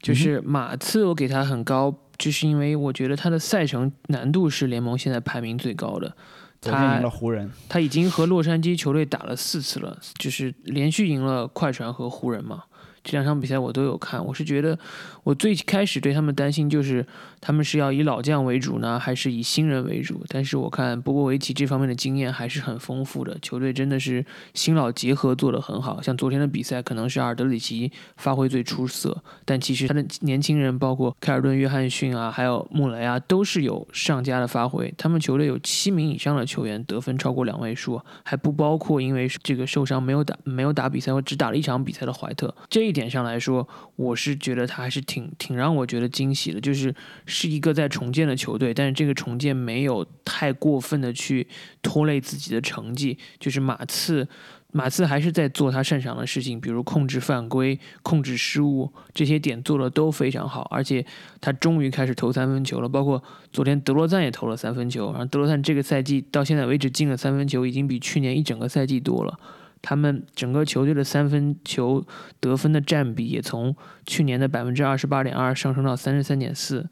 [0.00, 1.94] 就是马刺，我给他很高。
[2.18, 6.16] 就是因为我觉得他的赛程难度是联盟现在排名最高的。
[6.58, 12.64] 他赢了湖人，他已经和洛杉矶球队打了四次了，就是连续赢了快船和湖人嘛。
[13.04, 14.76] 这两场比赛我都有看，我是觉得
[15.22, 17.06] 我最开始对他们担心就是
[17.40, 20.24] 他们是要以老将为主呢，还是以新人为主？
[20.28, 26.00] 但是我看波波维奇这方面的经验还是很丰富的，球队真的是新老结合做得很好。
[26.02, 34.92] 像昨天的比赛，可能是阿尔德里奇发挥最出色，但其实他的年轻人，包括凯尔顿·约翰逊啊，还有穆雷啊，都是有上佳的发挥。
[34.96, 42.54] 他们球队有七名以上的球员得分超过两位数，还不包括因为这个受伤没有打没有打比赛或只打了一场比赛的怀特。
[42.68, 46.94] 这一点上来说，我是觉得他还是挺挺让我觉得惊喜的，就是
[47.26, 51.46] 是一个在重建的球队，但是这个重建没有太过分的去
[51.82, 54.26] 拖累自己的成绩，就是马刺，
[54.72, 61.04] 马刺还是在做他擅长的事情，比如控制犯规、控制失误这些点做的都非常好，而且
[61.40, 69.38] 他终于开始投三分球了，包括昨天德罗赞也投了三分球，然后德罗赞这个赛季到现在为止进了三分球已经比去年一整个赛季多了。
[69.88, 72.04] 他们整个球队的三分球
[72.40, 73.72] 得分的占比也从
[74.04, 76.88] 去年的百分之二十八点二上升到三十三点四，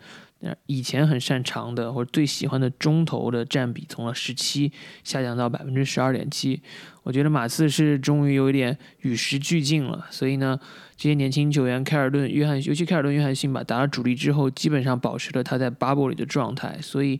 [0.67, 4.71] 以前很擅长的或者最喜欢的中投的占比从了十七
[5.03, 6.63] 下降到百分之十二点七。
[7.03, 10.57] 我觉得马刺是终于有一点与时俱进了，所以呢，
[10.97, 17.19] 这些年轻球员凯尔顿、约翰，尤其凯尔顿、约翰逊吧，打了主力之后，基本上保持了他在 bubble 里的状态，所以。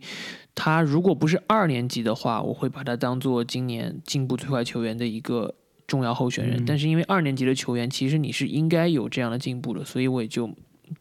[0.57, 5.53] 他如果不是二年级的话，我会把他当做今年进步最快球员的一个
[5.87, 6.63] 重要候选人。
[6.65, 10.49] 但是因为二年级的球员，其实你是应该有这样的进步的，所以我也就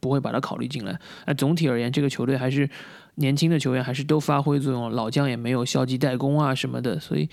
[0.00, 0.98] 不会把他考虑进来。
[1.26, 2.68] 那总体而言，这个球队还是
[3.16, 6.98] 年轻的球员还是都发挥作用，老将也没有消极怠工啊什么的。
[6.98, 7.28] 所以，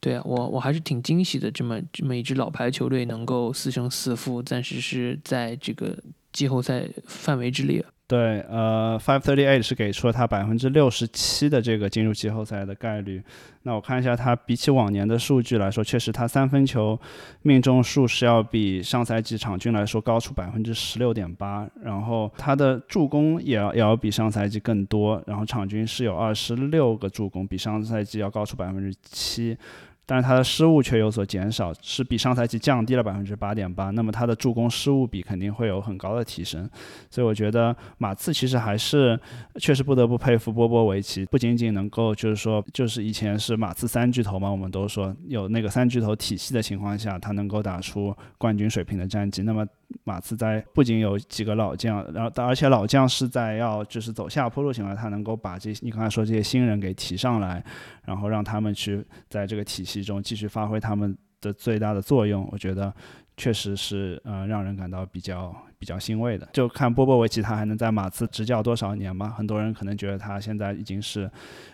[0.00, 5.96] 对啊，我我还是挺惊喜的，这么这么一支老牌球队能够四胜四负，暂时是在这个
[6.32, 7.84] 季后赛范围之列。
[8.08, 13.20] 对，呃，Five Thirty Eight 是给出了他百分之六十七的这个进入季后赛的概率。
[13.64, 16.96] 那我看一下，他比起往年的数据来说，确实他三分球
[17.42, 21.68] 命中数是要比上赛季场均来说高出百分之十六点八。
[21.82, 29.58] 然后他的助攻也要也要比上赛季更多，然后场均是有二十六个助攻，比上赛季要高出百分之七。
[30.06, 33.90] 但是他的失误却有所减少，是比上赛季降低了百分之八点八。
[33.90, 36.70] 那么他的助攻失误比肯定会有很高的提升，
[37.10, 39.18] 所以我觉得马刺其实还是
[39.56, 49.42] 确实不得不佩服波波维奇，不仅仅能够就是说就是以前是马刺三巨头嘛，我们都说有那个三巨头体系的情况下，他能够打出冠军水平的战绩。
[49.42, 49.66] 那么
[50.04, 57.64] 马刺在不仅有几个老将，然后而且老将是在要就是走下坡路情况下，他能够把这你刚才说这些新人给提上来，
[58.04, 62.92] 然后让他们去在这个体系中继续发挥他们的最大的作用，我觉得
[63.36, 65.54] 确实是呃让人感到比较。
[65.78, 69.28] 比较欣慰的，就看波波维奇他还能在马刺执教多少年嘛？
[69.28, 71.30] 很多人可能觉得他现在已经是，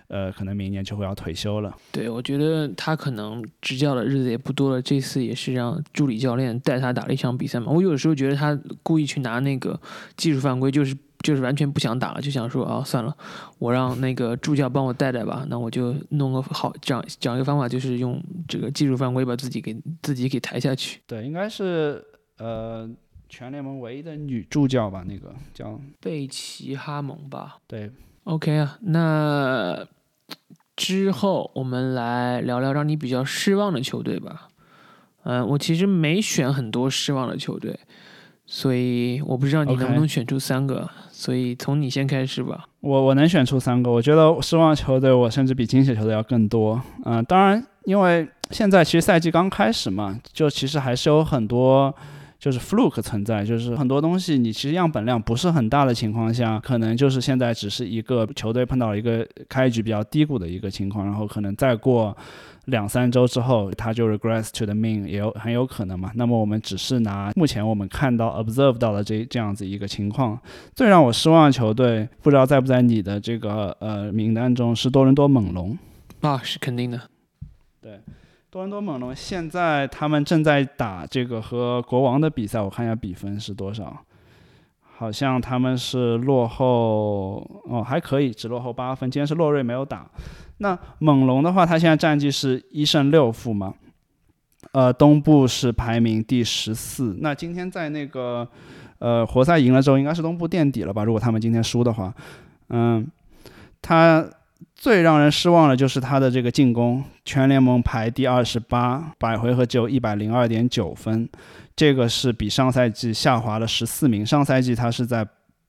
[0.09, 1.73] 呃，可能明年就会要退休了。
[1.93, 4.83] 对，我觉得他可能执教的日子也不多了。
[4.83, 7.71] 这次也是让助理教练带他打了一场比赛嘛。
[7.71, 9.81] 我有时候觉得他故意去拿那个
[10.17, 13.17] 技术犯规，就是就是完全不想打了，就想说啊，算了，
[13.59, 15.47] 我让那个助教帮我带带吧。
[15.49, 21.01] 那我就弄个好讲讲一个方法，就是用这个技术犯规把自己给自己给抬下去。
[21.07, 22.05] 对，应该是
[22.39, 22.91] 呃。
[23.35, 27.57] 全联盟唯一的女助教吧，那个叫贝奇哈蒙吧。
[27.67, 27.91] 对
[28.25, 29.87] ，OK 啊，那
[30.77, 34.49] 之后我们来聊聊让你比较失望的球队吧。
[35.23, 37.81] 嗯，我其实没选很多失望的球队，
[38.55, 40.87] 所以我不知道你能不能选出三个。
[41.11, 42.67] 所以从你先开始吧。
[42.81, 46.79] 我我能选出三个，我觉得失望球队我甚至比惊喜球队要更多。
[47.07, 51.95] 嗯，当然，因为现在其实赛季刚开始嘛，就其实还是有很多。
[52.43, 62.17] 就是 fluke 存在，就是很多东西你其实样本量不是很大的情况下，可能就是现在只是一个球队碰到一个开局比较低谷的一个情况，然后可能再过
[62.65, 66.11] 两三周之后，它就 regress to the mean，也有很有可能嘛。
[66.17, 70.37] 那么我们只是拿目前我们看到 observe 到的这这样子一个情况。
[70.75, 75.79] 最让我失望的球队，不知道在不在你的这个呃名单中，是多伦多猛龙。
[76.23, 77.01] 啊，是肯定的。
[77.81, 78.01] 对。
[78.53, 83.97] 多伦多猛龙现在他们正在打这个和国王的比赛，我看一下比分是多少，
[84.83, 89.11] 好像他们是落后哦，还可以，只落后八分。
[89.11, 90.07] 今天是洛瑞没有打。
[90.59, 93.73] 那猛龙的话，他现在战绩是一胜六负嘛？
[94.73, 97.17] 呃，东部是排名第十四。
[97.21, 98.47] 那今天在那个
[98.99, 101.05] 呃活塞赢了之后，应该是东部垫底了吧？
[101.05, 102.13] 如果他们今天输的话，
[102.69, 103.11] 嗯，
[103.81, 104.23] 他。
[104.75, 111.29] 最让人失望的就是他的这个进攻，全联盟排第二十八，百回合只有一百零二点九分，
[111.75, 114.25] 这个是比上赛季下滑了十四名。
[114.25, 115.27] 上赛季他是在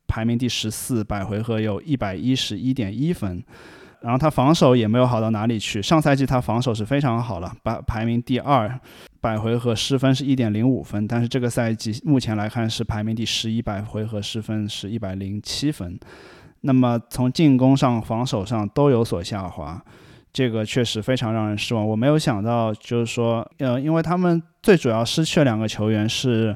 [0.08, 3.44] 排名第十四，百回合有一百一十一点一分。
[4.02, 8.78] 然后他防守也没有好到哪里去，上赛季他防守是非常好了，排排名第二，
[9.22, 11.08] 百回合失分是一点零五分。
[11.08, 15.98] 但是这个赛季目前来看是排名第十一，百回合失分是一百零七分。
[16.66, 19.82] 那么从进攻上、防守上都有所下滑，
[20.32, 21.88] 这个确实非常让人失望。
[21.88, 26.56] 我没有想到，就是说，呃，因为他们最主要失去了两个球员是，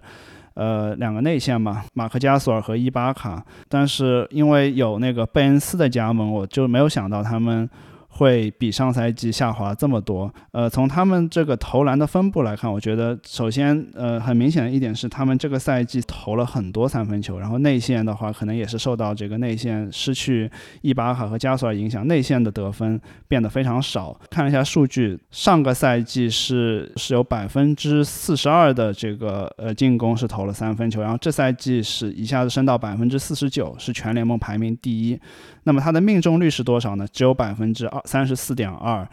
[0.53, 3.43] 呃，两个内线嘛，马克加索尔和伊巴卡。
[3.69, 7.69] 但是因为有那个贝恩斯的加盟，我就没有想到他们。
[8.17, 10.33] 会比上赛季下滑这么多？
[10.51, 20.49] 呃，从他们这个投篮的分布来看，我觉得首先，呃，很明显的一点是，他们这个赛季投了很多三分球，然后内线的话，可能也是受到这个内线失去
[20.81, 24.19] 伊巴卡和加索尔影响，内线的得分变得非常少。
[24.31, 35.19] 看了一下数据，上个赛季是是有百分之四十二的这个呃进攻是投了三分球，然后这赛季是一下子升到百分之四十九，是全联盟排名第一。
[35.65, 37.05] 那么他的命中率是多少呢？
[37.11, 39.07] 只有百分之二三十四点二，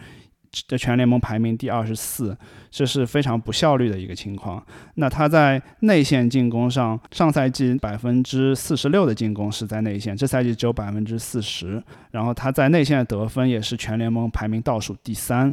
[0.69, 2.37] 在全联盟排名第二十四，
[2.71, 4.65] 这是非常不效率的一个情况。
[4.95, 11.83] 那他在内线进攻上，上赛季百分之四十六的进攻是在内线，这赛季只有百分之四十。
[12.13, 15.53] 然后他在内线的得分也是全联盟排名倒数第三，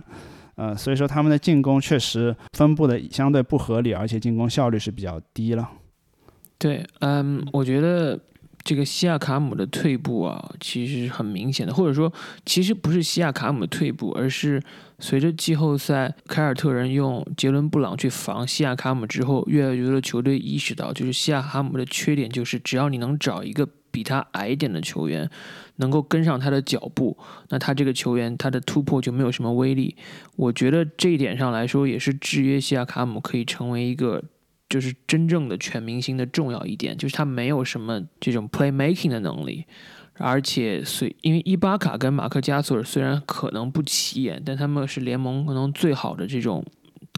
[0.56, 5.68] 呃，所以说他们的进攻确实分布的相对不合理，而且进攻效率是比较低了。
[6.60, 8.20] 对，嗯，我觉得。
[8.64, 12.12] 这个西亚卡姆的退步啊，其实很明显的，或者说，
[12.46, 14.62] 其实不是西亚卡姆退步，而是
[15.00, 25.28] 随着季后赛凯尔特人用杰伦布朗去防西亚卡姆之后，越来越多的球队意识到，就是西亚卡姆的缺点就是，只要你能找一个比他矮一点的球员，
[25.78, 27.18] 能够跟上他的脚步，
[27.50, 29.96] 那他这个球员他的突破就没有什么威力。
[30.36, 34.24] 我觉得这一点上来说，也是制约西亚卡姆可以成为一个。
[34.72, 39.66] 就是真正的全明星的重要一点，就是他没有什么这种 playmaking 的能力，
[40.14, 46.64] 而且虽因为伊巴卡跟马克加索尔虽然可能不起眼，但他们是联盟可能最好的这种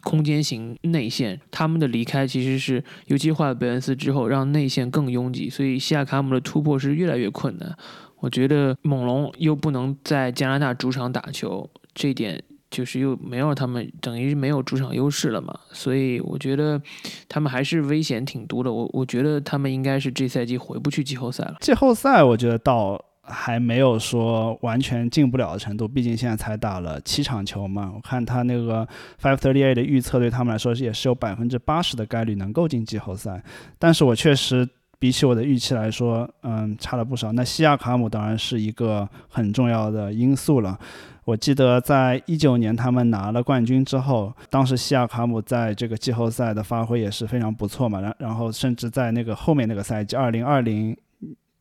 [0.02, 7.76] 空间型内线，他们的离开其实是尤其换了贝恩斯之后，让内线更拥挤，所以西亚卡姆的突破是越来越困难。
[8.18, 12.42] 我觉得猛龙又不能在加拿大主场打球，这点。
[12.74, 16.80] 就是又没有他们，等于没有主场优势了嘛，所以我觉得
[17.28, 18.72] 他们还是危险挺多的。
[18.72, 21.56] 我我觉得他们应该是这赛季回不去季后赛了。
[21.60, 27.92] 季后赛我觉得倒还没有说完全进不了的程度，毕竟现在才打了七场球嘛。
[27.94, 28.84] 我看他那个
[29.22, 33.40] Five Thirty Eight 的预测对他们来说也是有百分之八十的概率能够进季后赛，
[33.78, 37.30] 但是我确实比起我的预期来说，嗯，差了不少。
[37.32, 40.76] 那西亚卡姆当然是一个很重要的因素了。
[41.24, 48.00] 我记得在一九年他们拿了冠军之后，当时西亚卡姆在这个季后赛的发挥也是非常不错嘛。
[48.00, 50.94] 然然后甚至在那个后面那个赛季，二零二零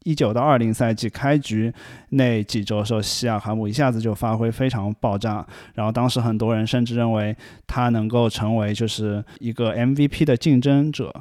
[0.03, 1.73] 一九到二零赛季开局
[2.09, 5.45] 那几周时候，西亚卡姆一下子就发挥非常爆炸。
[5.73, 11.13] 然后当时很多人甚至认为他能够成为就是一个 MVP 的竞争者，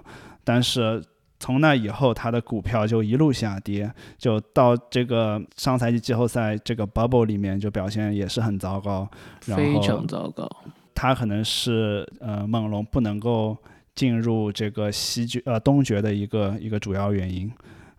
[0.43, 1.03] 但是。
[1.43, 10.49] 从那以后，他的股票就一路下跌，就到这个上赛季季后赛这个 bubble 里面，就表现也是很糟糕，非常糟糕。
[10.95, 13.57] 他可能是呃猛龙不能够
[13.97, 17.51] 进入这个西决呃东决的一个一个主要原因，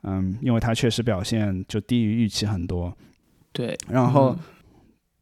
[0.04, 2.96] 嗯，因为他确实表现就低于预期很多。
[3.52, 4.34] 对，然后。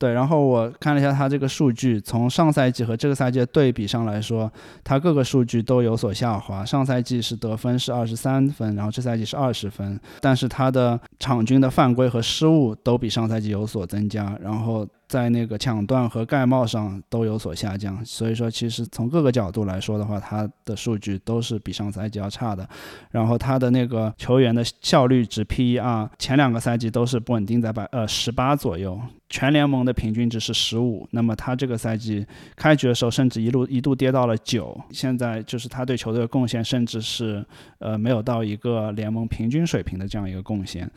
[0.02, 4.52] 对，然后我看了一下他这个数据，从上赛季和这个赛季的对比上来说，
[4.84, 6.66] 他各个数据都有所下滑。
[6.66, 14.36] 上赛季是得分是二十三分，然后这赛季是二十分，但是他的场均的犯规和失误都比上赛季有所增加。
[14.42, 18.04] 然后在那个抢断和盖帽上都有所下降。
[18.06, 22.66] 所以说，其实从各个角度来说的话，他的数据都是比上赛季要差的。
[23.12, 28.98] 然后他的那个球员的效率值 PER 前两个赛季都是不稳定在百呃十八左右。
[29.28, 37.46] 全联盟的平均值是十五，那么他这个赛季开局的时候甚至一路一度跌到了九，现在就是他对球队的贡献甚至是
[37.80, 40.90] 呃没有到一个联盟平均水平的这样一个贡献，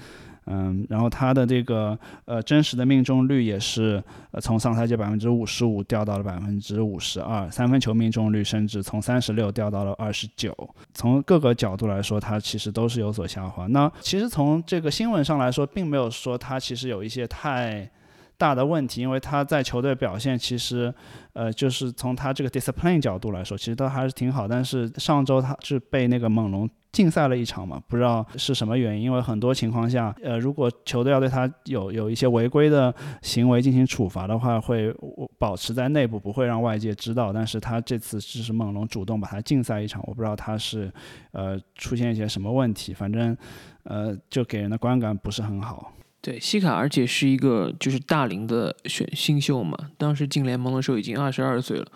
[0.46, 10.54] 嗯，然后他的这个呃真实的命中率也是呃从上赛季百分之五十五掉到了百分之五十二，三分球命中率甚至从三十六掉到了二十九，
[10.92, 13.66] 从各个角度来说，他其实都是有所下滑。
[13.66, 17.90] 那其实从这个新闻上来说，并没有说他其实有一些太。
[18.36, 20.92] 大的问题，因为他在球队表现其实，
[21.34, 24.48] 呃，就是从他这个 discipline 角度来说，其实都还是挺好。
[24.48, 29.02] 但是上周他是被那个猛龙禁赛了一场嘛，不知道是什么原因。
[29.02, 34.94] 因为很多情况下，呃，如果球队要对他有有一些违规的行为进行处罚的话，会
[35.36, 37.32] 保持在内部，不会让外界知道。
[37.32, 40.88] 但是他这次只是猛龙主动把他禁赛一场，我不知道他是
[41.32, 43.36] 呃出现一些什么问题，反正
[43.82, 45.90] 呃就给人的观感不是很好。
[46.24, 51.86] 对西卡，而且是一个就是大龄的选新秀嘛，当时进联盟的时候已经二十二岁了，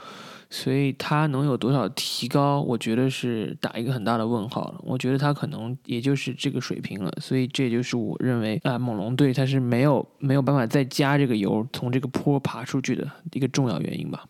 [0.51, 4.81] 所以他能有多少提高，我觉得是打一个很大的问号了。
[4.85, 14.26] 我觉得他可能也就是这个水平了，所以这就是我认为啊，猛龙队他是没有没有办法再加这个油，从这个坡爬出去的一个重要原因吧。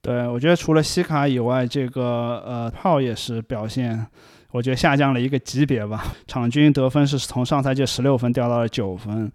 [0.00, 4.06] 对，我觉得除了西卡以外，这个呃炮也是表现。
[4.52, 9.30] 我觉得下降了一个级别吧，场均得分是从上赛季十六分掉到了九分。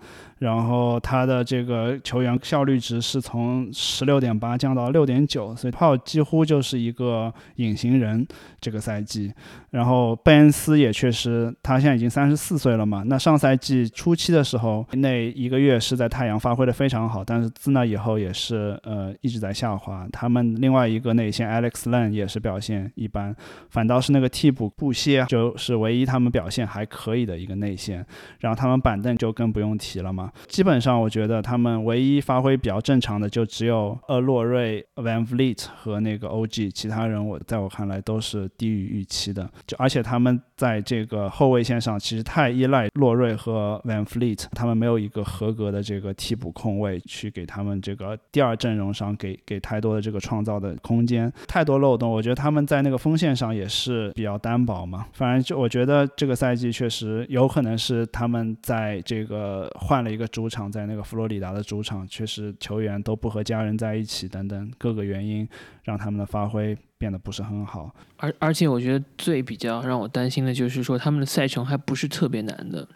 [0.45, 8.23] 然后他的这个球员效率值是从十六点八降到六点九，所以炮几乎就是一个隐形人
[8.61, 9.33] 这个赛季。
[9.71, 13.01] 然后贝恩斯也确实，他现在已经三十四岁了嘛。
[13.07, 20.07] 那上赛季初期的时候，那一个月是在太阳发挥的非常好，但是自那以后也是呃一直在下滑。
[20.11, 23.35] 他们另外一个内线 Alex Len 也是表现一般，
[23.71, 28.05] 反倒是那个替补布歇就是唯一他们表现还可以的一个内线。
[28.39, 30.31] 然后他们板凳就更不用提了嘛。
[30.47, 39.49] 基本上，我觉得他们唯一发挥比较正常的就只有呃洛瑞、Van Vleet 和那个 OG，其他人我在我看来都是低于预期的。
[39.65, 52.09] 就而且他们在这个后卫线上其实太依赖洛瑞和 Van Vliet，他们没有一个合格的这个替补控卫去给他们这个第二阵容上给给太多的这个创造的空间，太多漏洞。
[52.09, 55.05] 我觉得他们在那个锋线上也是比较单薄嘛。
[55.13, 60.17] 反正就我觉得这个赛季确实有可能是他们在这个换了一。
[60.17, 65.45] 个主场在那个佛罗里达的主场，确实球员都不和家人在一起，等等各个原因，
[65.83, 67.93] 让他们的发挥变得不是很好。
[68.15, 72.87] 而而且我觉得最比较让我担心的就是说，他们的赛程还不是特别难的，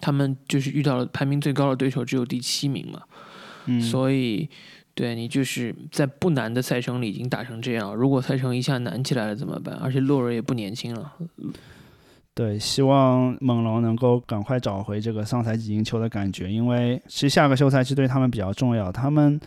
[0.00, 3.02] 他们就是遇到了排名最高的对手，只有第七名嘛。
[3.66, 4.48] 嗯，所以
[4.94, 9.74] 对你就是在不难的赛程里已经打成这样，如果赛程一下难起来了怎么办？
[9.82, 11.14] 而且洛瑞也不年轻了。
[12.34, 18.90] 对，希望猛龙能够赶快找回这个上赛季赢球的感觉，因为其实下个休赛期对他们比较重要。
[18.90, 19.38] 他们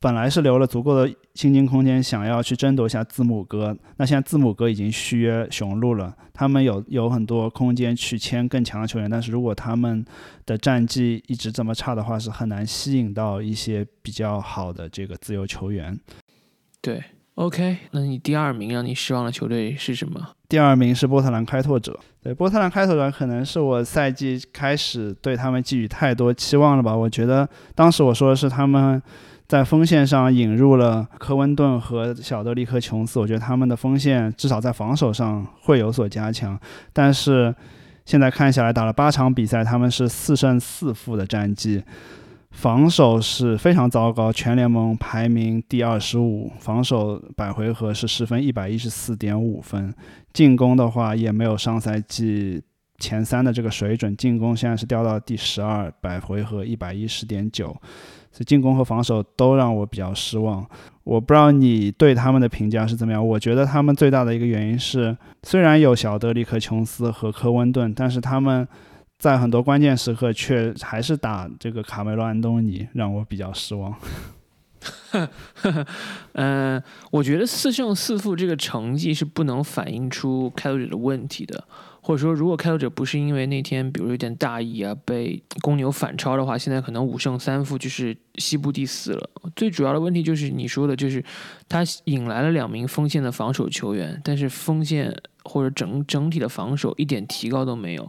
[0.00, 3.76] 本来是留了足够的薪金空间，想要去争夺一下字母哥。
[3.98, 9.08] 那现在字母哥已经续约雄鹿了，他们有有很多空间去签更强的球员。
[9.08, 10.04] 但是如果他们
[10.44, 15.96] 的战绩一直这么差的话，是很难吸引到一些比较好的这个自由球员。
[16.80, 17.00] 对。
[17.38, 20.20] OK，那你第二名让你失望的球队是什么？
[20.48, 21.96] 第二名是波特兰开拓者。
[22.20, 26.96] 对，波特兰开拓者可能是我赛季开始对他们寄予太多期望了吧？
[26.96, 29.00] 我觉得当时我说的是他们
[29.46, 36.58] 在锋线上引入了科温顿和小德里克琼斯，我觉得他们的锋线至少在防守上会有所加强。
[36.92, 37.54] 但是
[38.04, 41.84] 现在看下来，打了八场比赛，他们是四胜四负的战绩。
[42.50, 49.94] 防守是非常糟糕，全联盟排名第二十五，防守百回合是十分一百一十四点五分。
[50.32, 52.60] 进攻的话也没有上赛季
[52.98, 57.66] 前三的这个水准，进攻现在是掉到第十二，百回合一百一十点九。
[58.32, 60.66] 所以进攻和防守都让我比较失望。
[61.04, 63.24] 我不知道你对他们的评价是怎么样？
[63.24, 68.66] 我觉得他们最大的一个原因是，虽然有小德里克琼斯和科温顿，但是他们。
[69.18, 73.92] 在很多关键时刻，却还是打这个卡梅罗安东尼，让我比较失望。
[76.34, 81.64] 嗯， 我觉得四胜四负这个成绩是不能反映出开拓者的问题的，
[82.00, 89.30] 或者说，如果开拓者不是因为那天比如有点大意啊，被公牛反超的话，现在可能五胜三负就是西部第四了。
[89.56, 91.24] 最主要的问题就是你说的，就是
[91.68, 95.12] 他引来了两名锋线的防守球员，但是锋线
[95.42, 98.08] 或者整整体的防守一点提高都没有。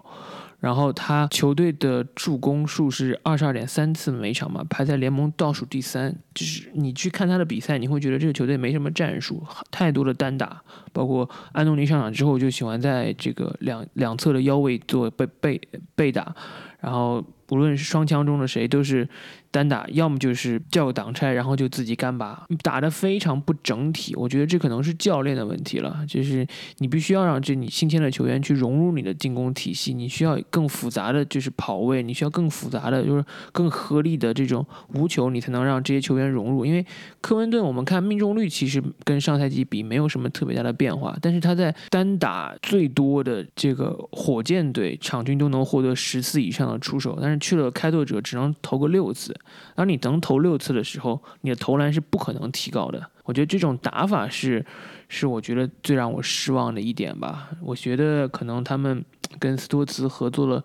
[0.60, 6.14] 然后他球队的助攻数是二十二点三次每场嘛，排在联盟倒数第三。
[6.34, 9.42] 就是你去看他的比赛，你会觉得这个球队没什么战术，
[9.72, 15.62] 太多的单打，包括安东尼上场之后就喜欢在这个两两侧的腰位做背背
[15.96, 16.36] 背打，
[16.80, 19.08] 然后无论是双枪中的谁都是。
[19.52, 24.14] 单打要么就是叫个挡拆，然后就自己干拔，打得非常不整体。
[24.16, 26.46] 我觉得这可能是教练的问题了，就是
[26.78, 36.66] 你必须要让这你新签的球员去融入你的进攻体系，你需要更复杂的就是跑位，你需要更复杂的就是更合理的这种无球，你才能让这些球员融入。
[36.66, 36.86] 因为
[37.20, 49.36] 科温顿，我们看命中率其实跟上赛季比没有什么特别大的变化，但是他在单打最多的这个火箭队，场均都能获得十次以上的出手，但是去了开拓者只能投个六次。
[49.76, 53.06] 当你能投六次的时候，你的投篮是不可能提高的。
[53.24, 54.66] 我觉得这种打法是，
[55.08, 57.50] 是我觉得最让我失望的一点吧。
[57.62, 59.04] 我觉得可能他们
[59.38, 60.64] 跟斯托茨合作了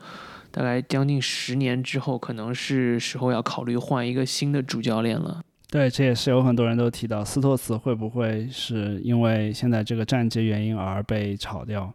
[0.50, 5.42] 大概将近十年之后，可能是时候要考虑换一个新的主教练了。
[5.70, 11.92] 对，这也是有很多人都提到，斯托茨会不会是因为现在这个战绩原因而被炒掉？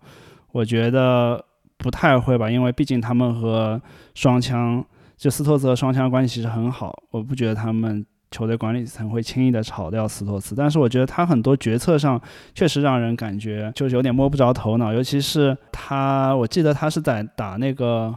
[0.52, 1.44] 我觉得
[1.78, 3.82] 不太会吧，因为毕竟他们和
[4.14, 4.86] 双枪。
[5.20, 12.20] 就斯托茨和双枪关系其实很好，我不觉得他们球队管理层会轻易的炒掉斯托茨，但是我觉得他很多决策上
[12.56, 18.16] 确实让人感觉就是有点摸不着头脑，尤其是他，我记得他是在打那个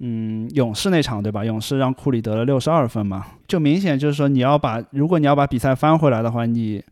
[0.00, 1.42] 嗯勇士那场对吧？
[1.42, 6.84] 勇士让库里得了六十二分嘛，就明显就是说你要把如果你要把比赛翻回来的话，你。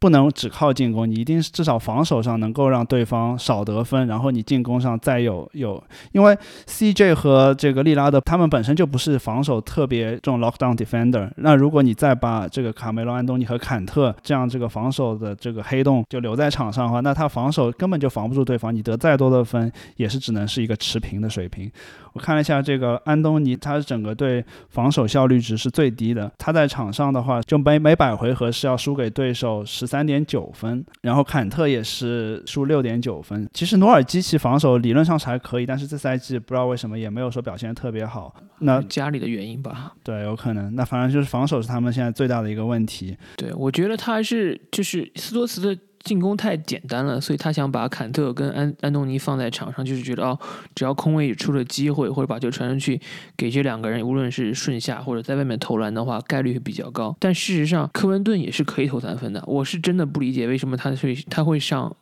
[0.00, 5.82] 不能只靠进攻，你一定是至少防守上能够让对方少得分，然后你进攻上再有有，
[6.12, 6.36] 因为
[6.66, 21.70] CJ 和这个利拉德他们本身就不是防守特别这种 lockdown defender，那如果你再把这个卡梅隆安东尼和坎特这样这个防守的这个黑洞就留在场上的话，那他防守根本就防不住对方，你得再多的分也是只能是一个持平的水平。
[22.12, 26.30] 我看了一下这个安东尼，他整个队防守效率值是最低的。
[26.38, 30.84] 他在场上的话，就每每百回合是要输给对手十三点九分。
[31.02, 33.48] 然后坎特也是输六点九分。
[33.52, 38.34] 其实努尔基奇防守理论上是还可以，但是这赛季不知道为什么也没有说表现特别好。
[38.60, 39.92] 那家里的原因吧？
[40.02, 40.74] 对，有可能。
[40.74, 43.16] 那反正就是防守是他们现在最大的一个问题。
[43.36, 45.80] 对，我觉得他还是就是斯托茨的。
[46.02, 50.38] 进攻太简单了，所以他想把坎特跟安安东尼放在场上，就是觉得哦，
[50.74, 53.00] 只要空位出了机会，或者把球传上去
[53.36, 57.14] 给这两个人，无论是顺下或者在外面投篮的话，概率会比较高。
[57.20, 59.44] 但事实上，科文顿也是可以投三分的。
[59.46, 61.94] 我是真的不理解为什么他会他会上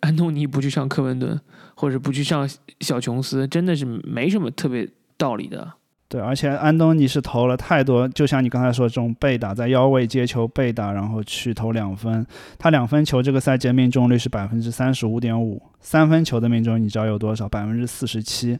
[0.00, 1.38] 安东尼，不去上科文顿，
[1.74, 2.48] 或者不去上
[2.80, 5.74] 小琼斯，真的是没什么特别道理的。
[6.10, 12.26] 对，而且安东尼是投了太多，就像你刚才说这种背打，在腰位接球背打，然后去投两分。
[12.58, 17.48] 他两分球这个赛季命中率是百分之三十五点五，三分球的命中你知道有多少？
[17.48, 18.58] 百分之四十七。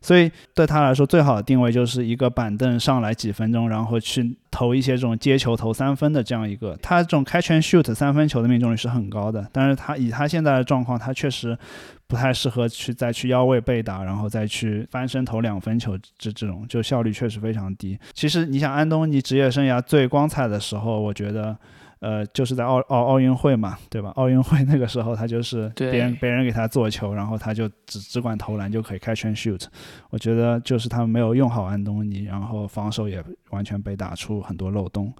[0.00, 6.78] 所以对他来说，最好的定位就是一个板凳上来几分钟，然后去投一些这种接球投三分的这样一个。
[6.80, 11.58] 他这种 catch and shoot 三分球的命中率是很高的，但是他以他现在的状况，他确实
[12.06, 17.98] 不太适合去再去腰位被打，然后再去翻身投两分球，这这种就效率确实非常低。
[18.14, 21.56] 其实你想安东尼职业生涯最光彩的时候，我觉得。
[22.00, 24.10] 呃，就是在奥奥奥运会嘛，对吧？
[24.16, 29.64] 奥运会那个时候，他就是别人别人给他做球，然后他就只只管投篮就可以 catch and shoot。
[30.10, 35.12] 我觉得就是他们没有用好安东尼，然后防守也完全被打出很多漏洞。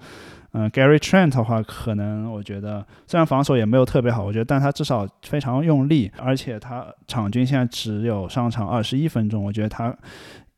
[0.53, 9.43] 嗯，Gary Trent 的话，可能我觉得虽然防守也没有特别好，我觉得但他至少非常用力，而且他场均现在只有上场二十一分钟。
[9.43, 9.95] 我觉得他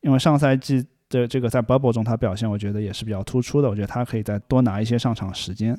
[0.01, 3.69] 因为上赛季的这个在 Bubble 中他表现，我觉得也是比较突出的。
[3.69, 5.79] 我觉得他可以再多拿一些上场时间。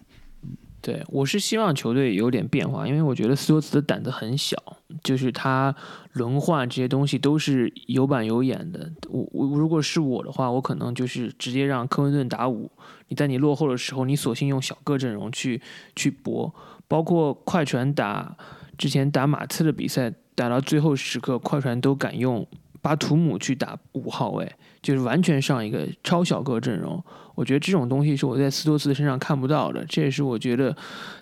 [0.81, 4.55] 对，我是希望球队有点变化，因为我觉得斯托茨的胆子很小，
[5.03, 5.75] 就是他
[6.13, 8.89] 轮换这些东西都是有板有眼的。
[9.09, 12.71] 我我如果是我的话，我可能就是直接让科文顿打五，
[13.09, 15.61] 你在你落后的时候，你索性用小个阵容去
[15.97, 16.53] 去搏，
[16.87, 18.37] 包括快船打
[18.77, 22.47] 之前打马刺的比赛，打到最后时刻，快船都敢用
[22.81, 24.49] 巴图姆去打五号位。
[24.81, 27.03] 就是完全上一个超小个阵容，
[27.39, 29.81] 我觉得这种东西是我在斯托茨身上看不到的。
[29.85, 30.75] 这也是我觉得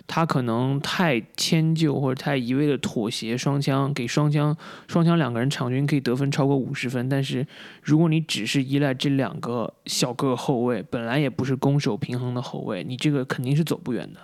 [0.04, 4.56] 他可能太迁就或者太一味的妥协双枪，给双枪
[4.88, 7.08] 双枪两个人场均可以得分超过五十分。
[7.08, 7.46] 但是
[7.84, 14.18] 如果你只是依赖这两个小个后卫，本来也不是攻守平衡的后卫，你这个肯定是走不远的。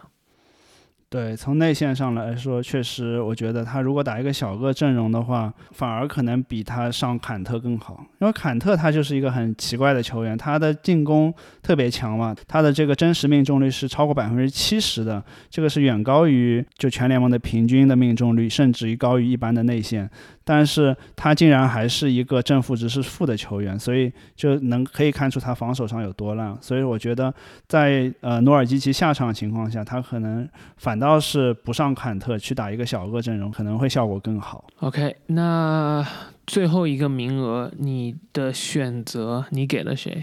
[1.15, 8.05] 对，从内线上来说，确实，我觉得他如果打一个小个阵容的话，反而可能比他上坎特更好。
[8.21, 20.11] 因为坎特他就是一个很奇怪的球员，他的进攻特别强嘛，他的这个真实命中率是超过百分之七十的，这个是远高于就全联盟的平均的命中率，甚至于高于一般的内线。
[20.45, 26.57] 但是他竟然还是一个正负值是负的球员，所以就能可以看出他防守上有多烂。
[26.61, 27.33] 所以我觉得
[27.67, 34.65] 在呃努尔基奇下场的情况下，他可能反倒是不上坎特去打一个小个阵容，可能会效果更好。
[34.81, 36.07] OK，那
[36.47, 40.23] 最后一个名额，你的选择你给了谁？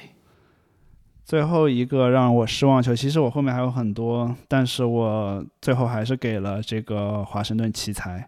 [1.25, 8.27] 最后一个让我失望球，其实我后面还有很多，但是我最后还是给了这个华盛顿奇才。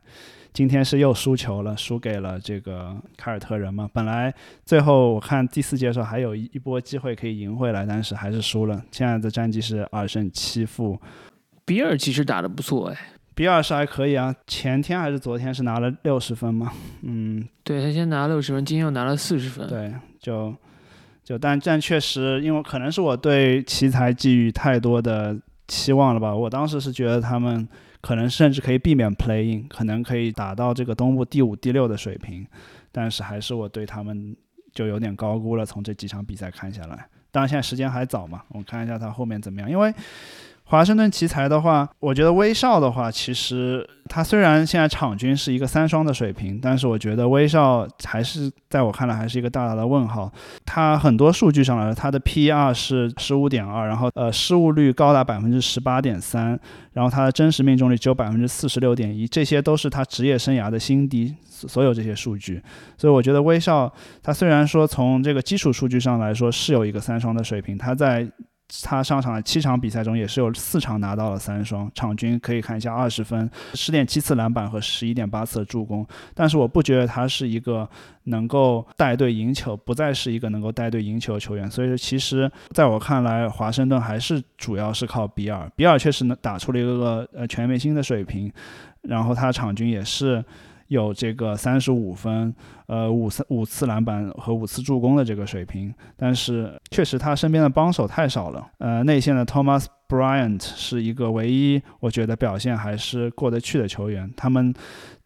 [0.53, 3.89] 今天是又输球了，输给了这个凯尔特人嘛。
[3.91, 4.33] 本来
[4.63, 8.79] 最后我看第四节的时候还有一一波机会可以赢回来，但是还是输了。
[8.91, 10.99] 现在的战绩是二胜七负。
[11.65, 12.97] 比尔其实打得不错哎，
[13.33, 19.67] 比尔是还可以啊，前天还是昨天是拿了六十分嘛，嗯，对他先拿六十分，今天又拿了四十分。
[19.67, 20.53] 对，就
[21.23, 25.35] 就但但确实，因为可能是我对奇才寄予太多的
[25.67, 27.67] 期望了吧，我当时是觉得他们
[28.03, 32.45] 可能甚至可以避免 playing，可能可以打到这个东部第五、第六的水平，
[32.91, 34.37] 但是还是我对他们
[34.71, 35.65] 就有点高估了。
[35.65, 39.91] 从这几场比赛看下来，当然现在时间还早嘛，我看一下他后面怎么样，因为。
[40.65, 50.31] 华盛顿奇才的话，我觉得威少的话，其实他虽然现在场均是一个三双的水平，但是我觉得威少还是在我看来还是一个大大的问号。
[50.65, 56.59] 他很多数据上来说，他的 PER 是十五点二，然后呃失误率高达百分之十八点三，
[56.93, 61.35] 然后他的真实命中率只有百分之四十六点一，这些都是他职业生涯的新低。
[61.65, 62.61] 所有这些数据，
[62.97, 63.89] 所以我觉得威少
[64.21, 68.29] 他虽然说从这个基础数据上来说是有一个三双的水平，他在
[68.81, 76.05] 他上场的七场比赛中也是有四场拿到了三双，场均可以看一下二十分、十点七次篮板和十一点八次助攻。
[76.33, 77.87] 但是我不觉得他是一个
[78.23, 81.69] 能够带队赢球，不再是一个能够带队赢球的球员。
[81.69, 85.71] 所以说，其实在我看来，华盛顿还是主要是靠比尔。
[85.75, 88.51] 比尔确实能打出了一个呃全明星的水平，
[89.03, 90.43] 然后他场均也是。
[90.87, 92.53] 有这个三十五分，
[92.87, 98.67] 呃，五次五次篮板和五次助攻的这个水平，但是确实他身边的帮手太少了。
[98.77, 104.31] 呃，内线的 Thomas Bryant 是一个唯一我觉得表现还是过得去的球员。
[104.37, 104.73] 他们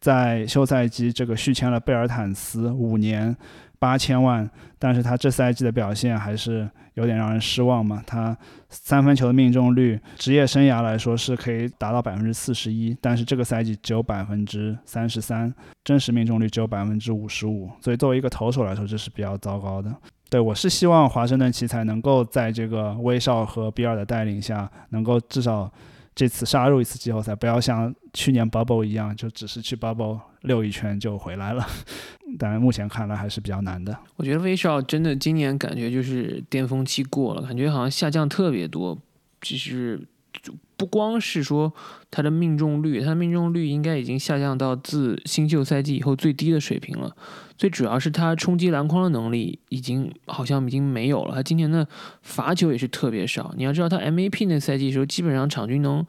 [0.00, 3.36] 在休赛季这个续签了贝尔坦斯五年
[3.78, 4.48] 八千万，
[4.78, 8.02] 但是他这赛季的表现还是有点让人失望嘛。
[8.06, 8.36] 他
[8.68, 15.52] 三分球的命中率，职业生涯来说是可以达到百分之四十一，但是这个赛季只有百分之三十三，
[15.84, 19.94] 真实命中率只有百分之五十五，所以作为一个投手来说，这是比较糟糕的。
[20.30, 25.72] 对我是希望华盛顿奇才能够在这个威少和比尔的带领下，能够至少
[26.14, 31.66] 这次杀入一次季后赛，不要像去年 Bubble 一样，就只是去 Bubble 溜一圈就回来了。
[32.38, 33.96] 但目前看来还是比较难的。
[34.16, 38.98] 我觉得威少真的今年感觉就是巅峰期过了，感觉好像下降特别多。
[39.40, 40.00] 其实
[40.42, 41.72] 就不光是说
[42.10, 47.16] 他的命中率，他的命中率应该已经下降到自新秀赛季以后最低的水平了。
[47.56, 51.34] 最主要是他冲击篮筐的能力已经好像已经没有了。
[51.34, 51.86] 他今年的
[52.22, 53.52] 罚球也是特别少。
[53.56, 56.06] 你要知道，他 MVP 那赛季的时候，基本上场均能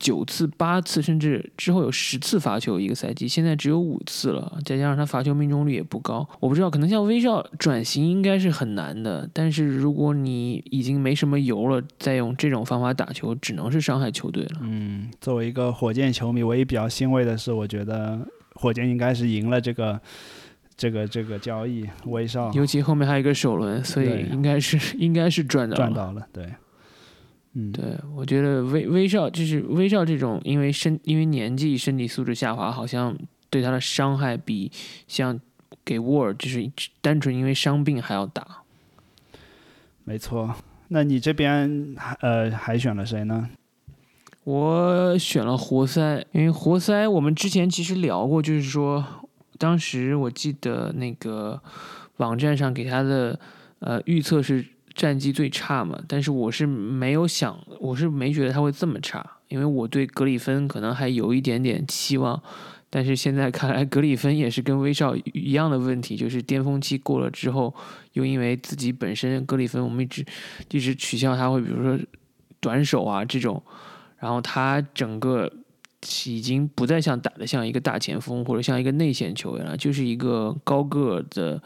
[0.00, 4.58] 九次、八次，甚至之后有十次罚球一个赛季，现在只有五次了。
[4.64, 9.28] 再加上他罚球命中率也不高，我不知道，可能像威少转型应该是很难的。
[9.32, 14.60] 但是如果你已经没什么油了，再用这种方法打球，只能是伤害球队了。
[14.62, 18.18] 嗯，作为一个火箭球迷，唯一比较欣慰的是，我觉得
[18.54, 20.00] 火箭应该是赢了这个。
[20.76, 25.76] 这个这个交易，威少，尤其后面还有一个首轮，所以应该是应该是赚到了。
[25.76, 26.50] 赚到了，对，
[27.54, 33.16] 嗯，对，我觉得威威少就是威少这种，因为身因为年纪身体素质下滑，好像
[33.48, 34.70] 对他的伤害比
[35.08, 35.40] 像
[35.84, 36.70] 给沃尔就是
[37.00, 38.62] 单纯因为伤病还要大。
[40.04, 40.54] 没错。
[40.92, 43.48] 那你这边呃还选了谁呢？
[44.44, 49.04] 我选了活塞，因为活塞我们之前其实聊过，就是说
[49.58, 51.60] 当时我记得那个
[52.16, 53.38] 网站上给他的
[53.80, 62.42] 呃预测是战绩最差嘛，但是我是没有想，我是没觉得他会这么差，因为我对格里芬可能还有一点点期望，
[62.88, 67.74] 但是现在看来格里芬也是跟威少一样的问题，就是巅峰期过了之后，
[68.12, 70.24] 又因为自己本身格里芬我们一直
[70.70, 71.98] 一直取笑他会，比如说
[72.60, 73.62] 短手啊这种。
[74.18, 75.50] 然后他整个
[76.26, 81.62] 已经不再像打的像一个大前锋或者像一个内线球员了，就是一个高个的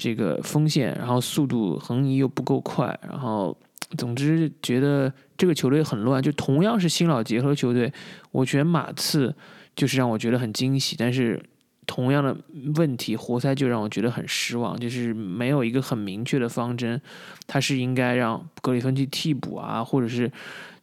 [0.00, 3.54] 这个锋线，然后速度横移又不够快，然后
[3.98, 6.22] 总之觉得这个球队很乱。
[6.22, 7.92] 就同样是新老结合球队，
[8.32, 9.34] 我选马刺
[9.76, 11.38] 就是让我觉得很惊喜，但是
[11.86, 12.34] 同样的
[12.76, 16.98] 问题，活塞就让我觉得很失望，就是没有一个很明确的方针，
[17.46, 20.32] 他是应该让格里芬去替补啊，或者是。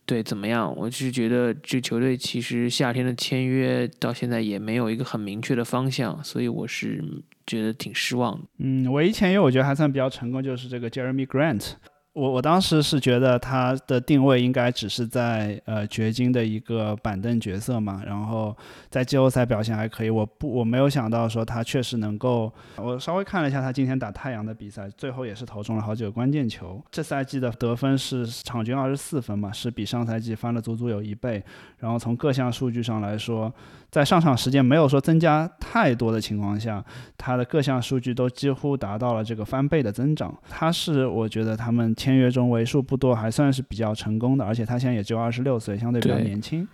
[0.07, 0.73] 对，怎么样？
[0.77, 7.03] 我是觉得这球队其实夏天的签约到现在也没有一个很明确的方向，所以我是
[7.47, 8.45] 觉得挺失望的。
[8.59, 11.71] 嗯，唯一签约我觉得还算比较成功，就是这个 Jeremy Grant。
[12.13, 18.57] 我我当时是觉得他的定位应该只是在呃掘金的一个板凳角色嘛，然后
[18.89, 20.09] 在季后赛表现还可以。
[20.09, 22.51] 我不我没有想到说他确实能够。
[22.77, 26.83] 我稍微看了一下他今天打太阳的比赛，最后也是投中了好几个关键球。
[26.89, 31.43] 这赛季的得分是场均二十四分嘛，是比上赛季翻了足足有一倍。
[31.77, 33.53] 然后从各项数据上来说。
[33.97, 36.85] 在上场时间没有说增加太多的情况下，
[37.17, 40.31] 他的各项数据都几乎达到了这个翻倍的增长。
[40.47, 46.67] 他是我觉得他们签约中为数不多还算是比较成功的，而且他现在也只有二十六岁，相对比较年轻。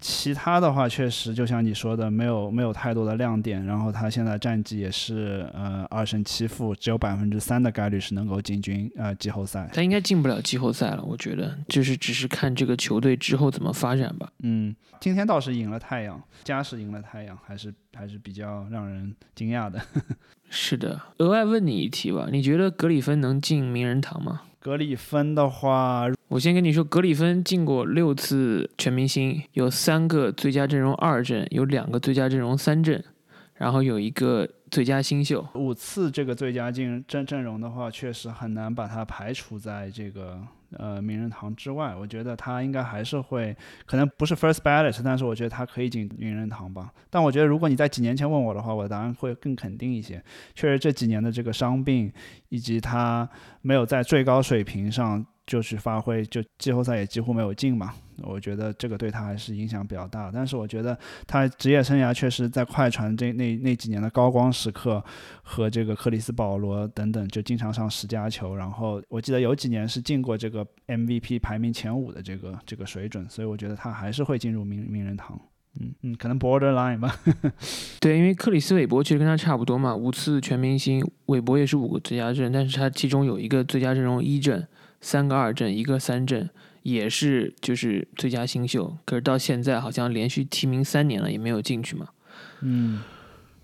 [0.00, 3.64] 其他的话，确实就像你说的，没有没有太多的亮点。
[3.64, 9.68] 然后他现在战绩也是呃二胜七负，只有百分之三的概率是能够进军呃季后赛。
[9.72, 14.30] 他应该进不了季后赛了，我觉得就是只是看这个球队之后怎么发展吧。
[14.44, 19.80] 嗯，今天倒是赢了太阳，加时赢了太阳，还是还是比较让人惊讶的。
[20.48, 24.42] 是的，额外问你一题吧，你觉得格里芬能进名人堂吗？
[24.60, 33.02] 格里芬的话，我先跟你说，格里芬进过六次全明星，有三个最佳阵容二阵，有两个最佳阵容三阵，
[33.54, 35.46] 然后有一个最佳新秀。
[35.54, 40.40] 五次这个最佳阵阵阵容的话，确实很难把它排除在这个。
[40.76, 43.56] 呃，名人堂之外，我觉得他应该还是会，
[43.86, 46.92] 可能不是 first ballot，但是我觉得他可以进名人堂吧。
[47.08, 50.22] 但我觉得如果你在几年前问我的话，我的答案会更肯定一些。
[50.54, 52.12] 确实这几年的这个伤病，
[52.50, 53.26] 以及他
[53.62, 55.24] 没有在最高水平上。
[55.48, 57.92] 就去发挥，就季后赛也几乎没有进嘛。
[58.22, 60.30] 我觉得这个对他还是影响比较大。
[60.32, 60.96] 但是我觉得
[61.26, 65.02] 他职业生涯确实在快船这那那几年的高光时刻，
[65.42, 68.54] 和这个克里斯保罗等等，就经常上十佳球。
[68.54, 73.26] 然后我记得有几年是进过这个 MVP 排名前五的这个这个水准。
[73.28, 75.40] 所以我觉得他还是会进入名名人堂。
[75.80, 77.14] 嗯嗯，可能 borderline 吧。
[78.00, 84.66] 对，因为克里斯韦伯其实跟他差不多嘛，五次全明星，韦伯也是五个最佳阵，但是他其中有一个最佳阵容一阵。
[85.00, 86.50] 三个二阵，一个三阵，
[86.82, 88.96] 也是就是最佳新秀。
[89.04, 92.08] 可是到现在好像连续提名三年了，也没有进去嘛。
[92.60, 93.02] 嗯，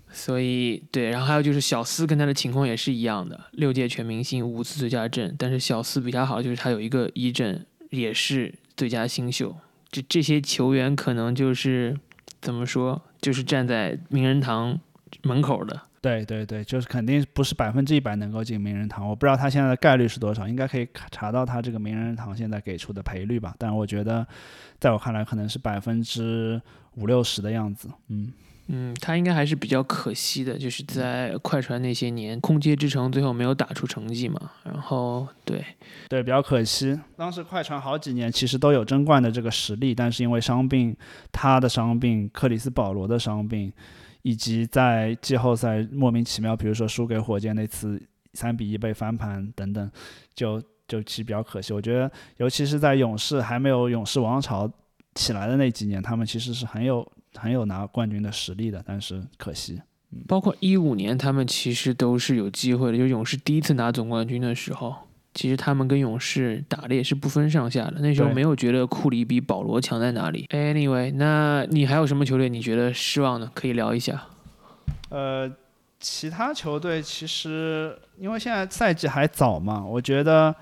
[0.09, 5.35] 所以对，然后还有就是小斯跟他的情况也是一样的，六届全明星，五次最佳阵。
[5.37, 9.55] 但是小斯比他好，就是他有一个一阵也是最佳新秀。
[9.91, 11.97] 这这些球员可能就是
[12.41, 14.79] 怎么说，就是站在名人堂
[15.23, 15.81] 门口的。
[16.05, 19.09] 对对对，就是肯定不是百分之一百能够进名人堂。
[19.09, 23.55] 我不知道他现在的概率是多少，应该可以查到他这个名人堂现在给出的赔率吧。
[23.57, 24.23] 但我觉得，
[24.79, 26.61] 在我看来，可能是百分之
[26.93, 27.89] 五六十的样子。
[28.09, 28.31] 嗯
[28.67, 34.39] 嗯，他应该还是比较可惜的，就是在快船那些年，空接之城最后没有打出成绩嘛。
[34.63, 35.65] 然后对
[36.07, 36.99] 对，比较可惜。
[37.17, 40.95] 当时快船好几年其实都有争冠的这个实力，但是因为伤病，
[41.31, 43.73] 他的伤病，克里斯保罗的伤病。
[44.25, 48.01] 以及在季后赛莫名其妙，比如说输给火箭那次
[48.33, 49.91] 三比一被翻盘等等，
[50.33, 51.73] 就就其实比较可惜。
[51.73, 54.67] 我觉得，尤其是在勇士还没有勇士王朝
[55.13, 59.79] 起来的那几年，他们其实是很有很有拿冠军的实力的，但是可惜。
[60.27, 65.04] 包括一五年，他们其实都是有机会的，就勇士第一次拿总冠军的时候。
[65.35, 70.47] 其实他们跟勇士打的也是不分上下的，那时候没有觉得库里比保罗强在哪里。
[70.49, 73.51] Anyway，那你还有什么球队你觉得失望的？
[73.53, 74.23] 可以聊一下。
[75.09, 75.51] 呃，
[75.99, 80.55] 其他球队其实因为现在赛季还早嘛，我觉得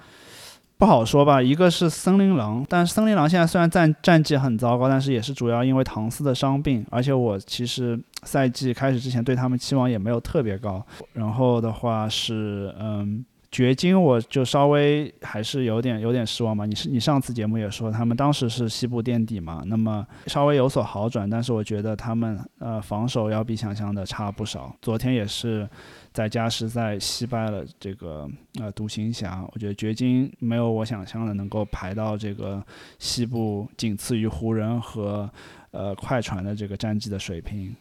[0.80, 1.40] 不好说吧。
[1.40, 10.84] 一个是森林狼，但森林狼现在虽然战战绩很糟糕，但是也是主要因为唐斯的伤病，而且我其实赛季开始之前对他们期望也没有特别高。
[11.14, 13.24] 然后的话是嗯。
[13.54, 16.66] 掘金我就稍微还是有点有点失望吧。
[16.66, 24.76] 你是你上次节目也说他们当时是西部垫底嘛，那么稍微有所好转，但是我觉得他们呃防守要比想象的差不少。
[24.82, 25.70] 昨天也是
[26.12, 28.28] 在加时赛惜败了这个
[28.60, 29.48] 呃独行侠。
[29.54, 32.60] 我觉得掘金没有我想象的能够排到这个
[32.98, 35.30] 西部，仅次于湖人和
[35.70, 37.76] 呃快船的这个战绩的水平。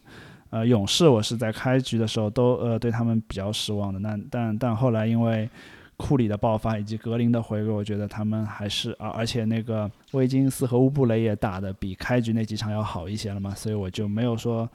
[0.53, 5.49] 呃，勇士我是在开局的时候都呃对他们比较失望的，那但但后来因为
[5.97, 14.69] 库里的爆发以及格林的回归，我觉得他们还是啊，而且那个威金斯和乌布雷也打的比开局那几场要好一些了嘛，所以我就没有说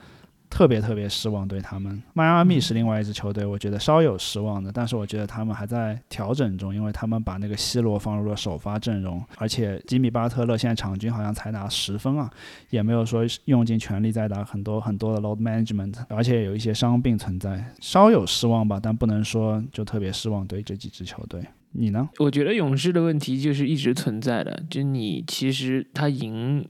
[0.51, 2.03] 特别特别失望对他们。
[2.14, 12.30] 迈阿密是另外一支球队，我觉得稍有失望的，但是我觉得他们还在调整中，因为他们把那个 C 罗放入了首发阵容，而且吉米巴特勒现在场均好像才拿十分啊，
[12.70, 21.42] 也没有说用尽全力在打很多很多的 load management，而且有一些伤病存在，稍有失望吧，但不能说就特别失望对这几支球队。
[21.72, 22.09] 你呢？
[22.18, 26.66] 我觉得勇士的问题就是一直存在的，就你其实他赢，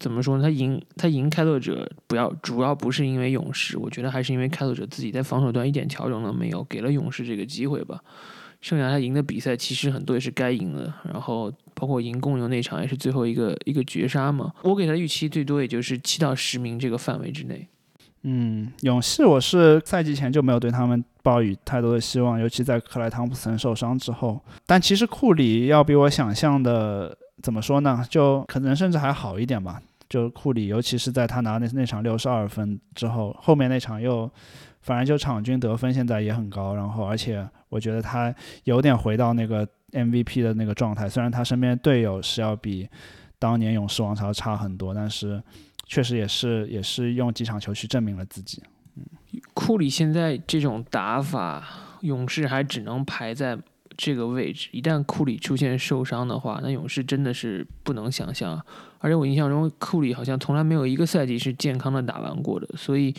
[0.00, 0.42] 怎么说呢？
[0.42, 8.00] 他赢他赢开拓者，不要主要不是因为勇士，我觉得还是因为开拓者自己在防守端一点调整都没有，给了勇士这个机会吧。
[8.60, 14.52] 剩下他赢的比赛其实很多也是该赢的，然后包括赢公牛那场也是最后一个一个绝杀嘛。
[14.62, 17.68] 我给他预期最多也就是七到十名这个范围之内。
[18.22, 24.40] 嗯，勇士我是赛季前就没有对他们抱以太多的希望，尤其在克莱汤普森受伤之后。
[24.64, 28.04] 但其实库里要比我想象的怎么说呢？
[28.08, 29.80] 就可能甚至还好一点吧。
[30.08, 34.30] 就库里，尤其是在他拿那那场六十二分之后，后面那场又
[34.80, 38.34] 反正就场均得分现在也很高，然后而且我觉得他
[38.64, 41.08] 有点回到那个 MVP 的那个状态。
[41.08, 42.88] 虽然他身边队友是要比
[43.38, 45.42] 当年勇士王朝差很多，但是。
[45.88, 48.60] 确实也是，也是用几场球去证明了自己。
[48.96, 49.04] 嗯，
[49.54, 51.64] 库里现在这种打法，
[52.00, 53.56] 勇士还只能排在
[53.96, 54.68] 这个位置。
[54.72, 58.60] 一旦库里出现受伤的话，那勇士真的是不能想象。
[58.98, 63.14] 而且我印象中，库里好像从来没有一个赛季是健康的打完过的，所以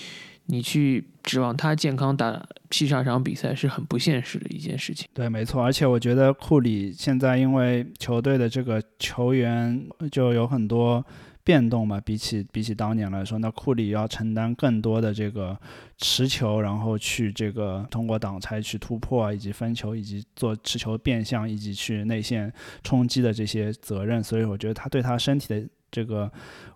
[0.48, 5.08] 你去指望他健康打七十二场比赛是很不现实的一件事情。
[5.14, 5.64] 对，没错。
[5.64, 11.06] 而且我觉得库里现在因为球队的这个球员就有很多。
[11.48, 15.58] 变动嘛，比起比起当年来说，那库里要承担更多的这个
[15.98, 22.52] 持球，然后去这个通过挡拆去突破，以及分球，以及做持球变向，以及去内线
[22.84, 24.22] 冲击的这些责任。
[24.22, 26.30] 所以我觉得他对他身体的这个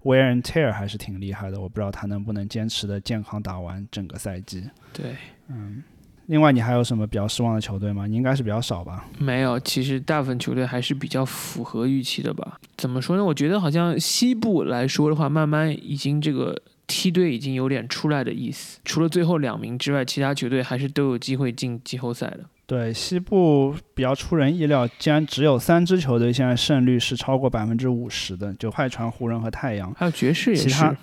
[0.03, 1.59] wear and tear 还是挺厉害的。
[1.59, 4.69] 我不知道他能不能坚持的健康打完整个赛季。
[4.93, 5.17] 对，
[5.49, 5.83] 嗯。
[6.27, 8.07] 另外，你还有什么比较失望的球队吗？
[8.07, 9.05] 你应该是比较少吧？
[9.19, 12.59] 没有，其实大部分球队还是比较符合预期的吧。
[12.77, 13.25] 怎么说呢？
[13.25, 16.57] 我觉得好像西部来说的话，慢慢已经这个
[16.87, 18.79] 梯队已经有点出来的意思。
[18.85, 22.39] 除了最后两名之外，其他球队还是都有机会进季后赛的。
[22.65, 30.69] 对，西部比较出人意料，竟然只有三支球队现在胜率是超过百分之五十的，就快船、湖人和太阳，还有爵士也是。
[30.69, 30.95] 其他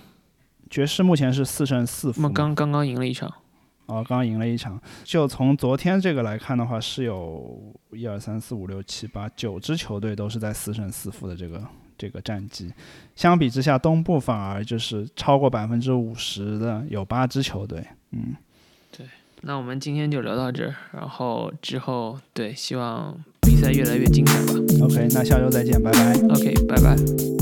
[0.71, 3.31] 爵士目前是四胜四负，刚刚刚赢了一场。
[3.89, 4.80] 哦，刚刚赢了一场。
[5.03, 7.61] 就从昨天这个来看的话，是有
[7.91, 11.62] 一二三四五六七八九支球队都是在四胜四负的这个
[11.99, 12.72] 这个战绩。
[13.16, 17.84] 相比之下，东部反而就是超过百分之五十的有八支球队。
[18.12, 18.36] 嗯，
[18.97, 19.07] 对。
[19.43, 24.53] 那我们今天就聊到这儿，然后之后对，希望比赛越来越精彩吧。
[24.84, 26.12] OK，那下周再见，拜拜。
[26.28, 27.38] OK，拜拜。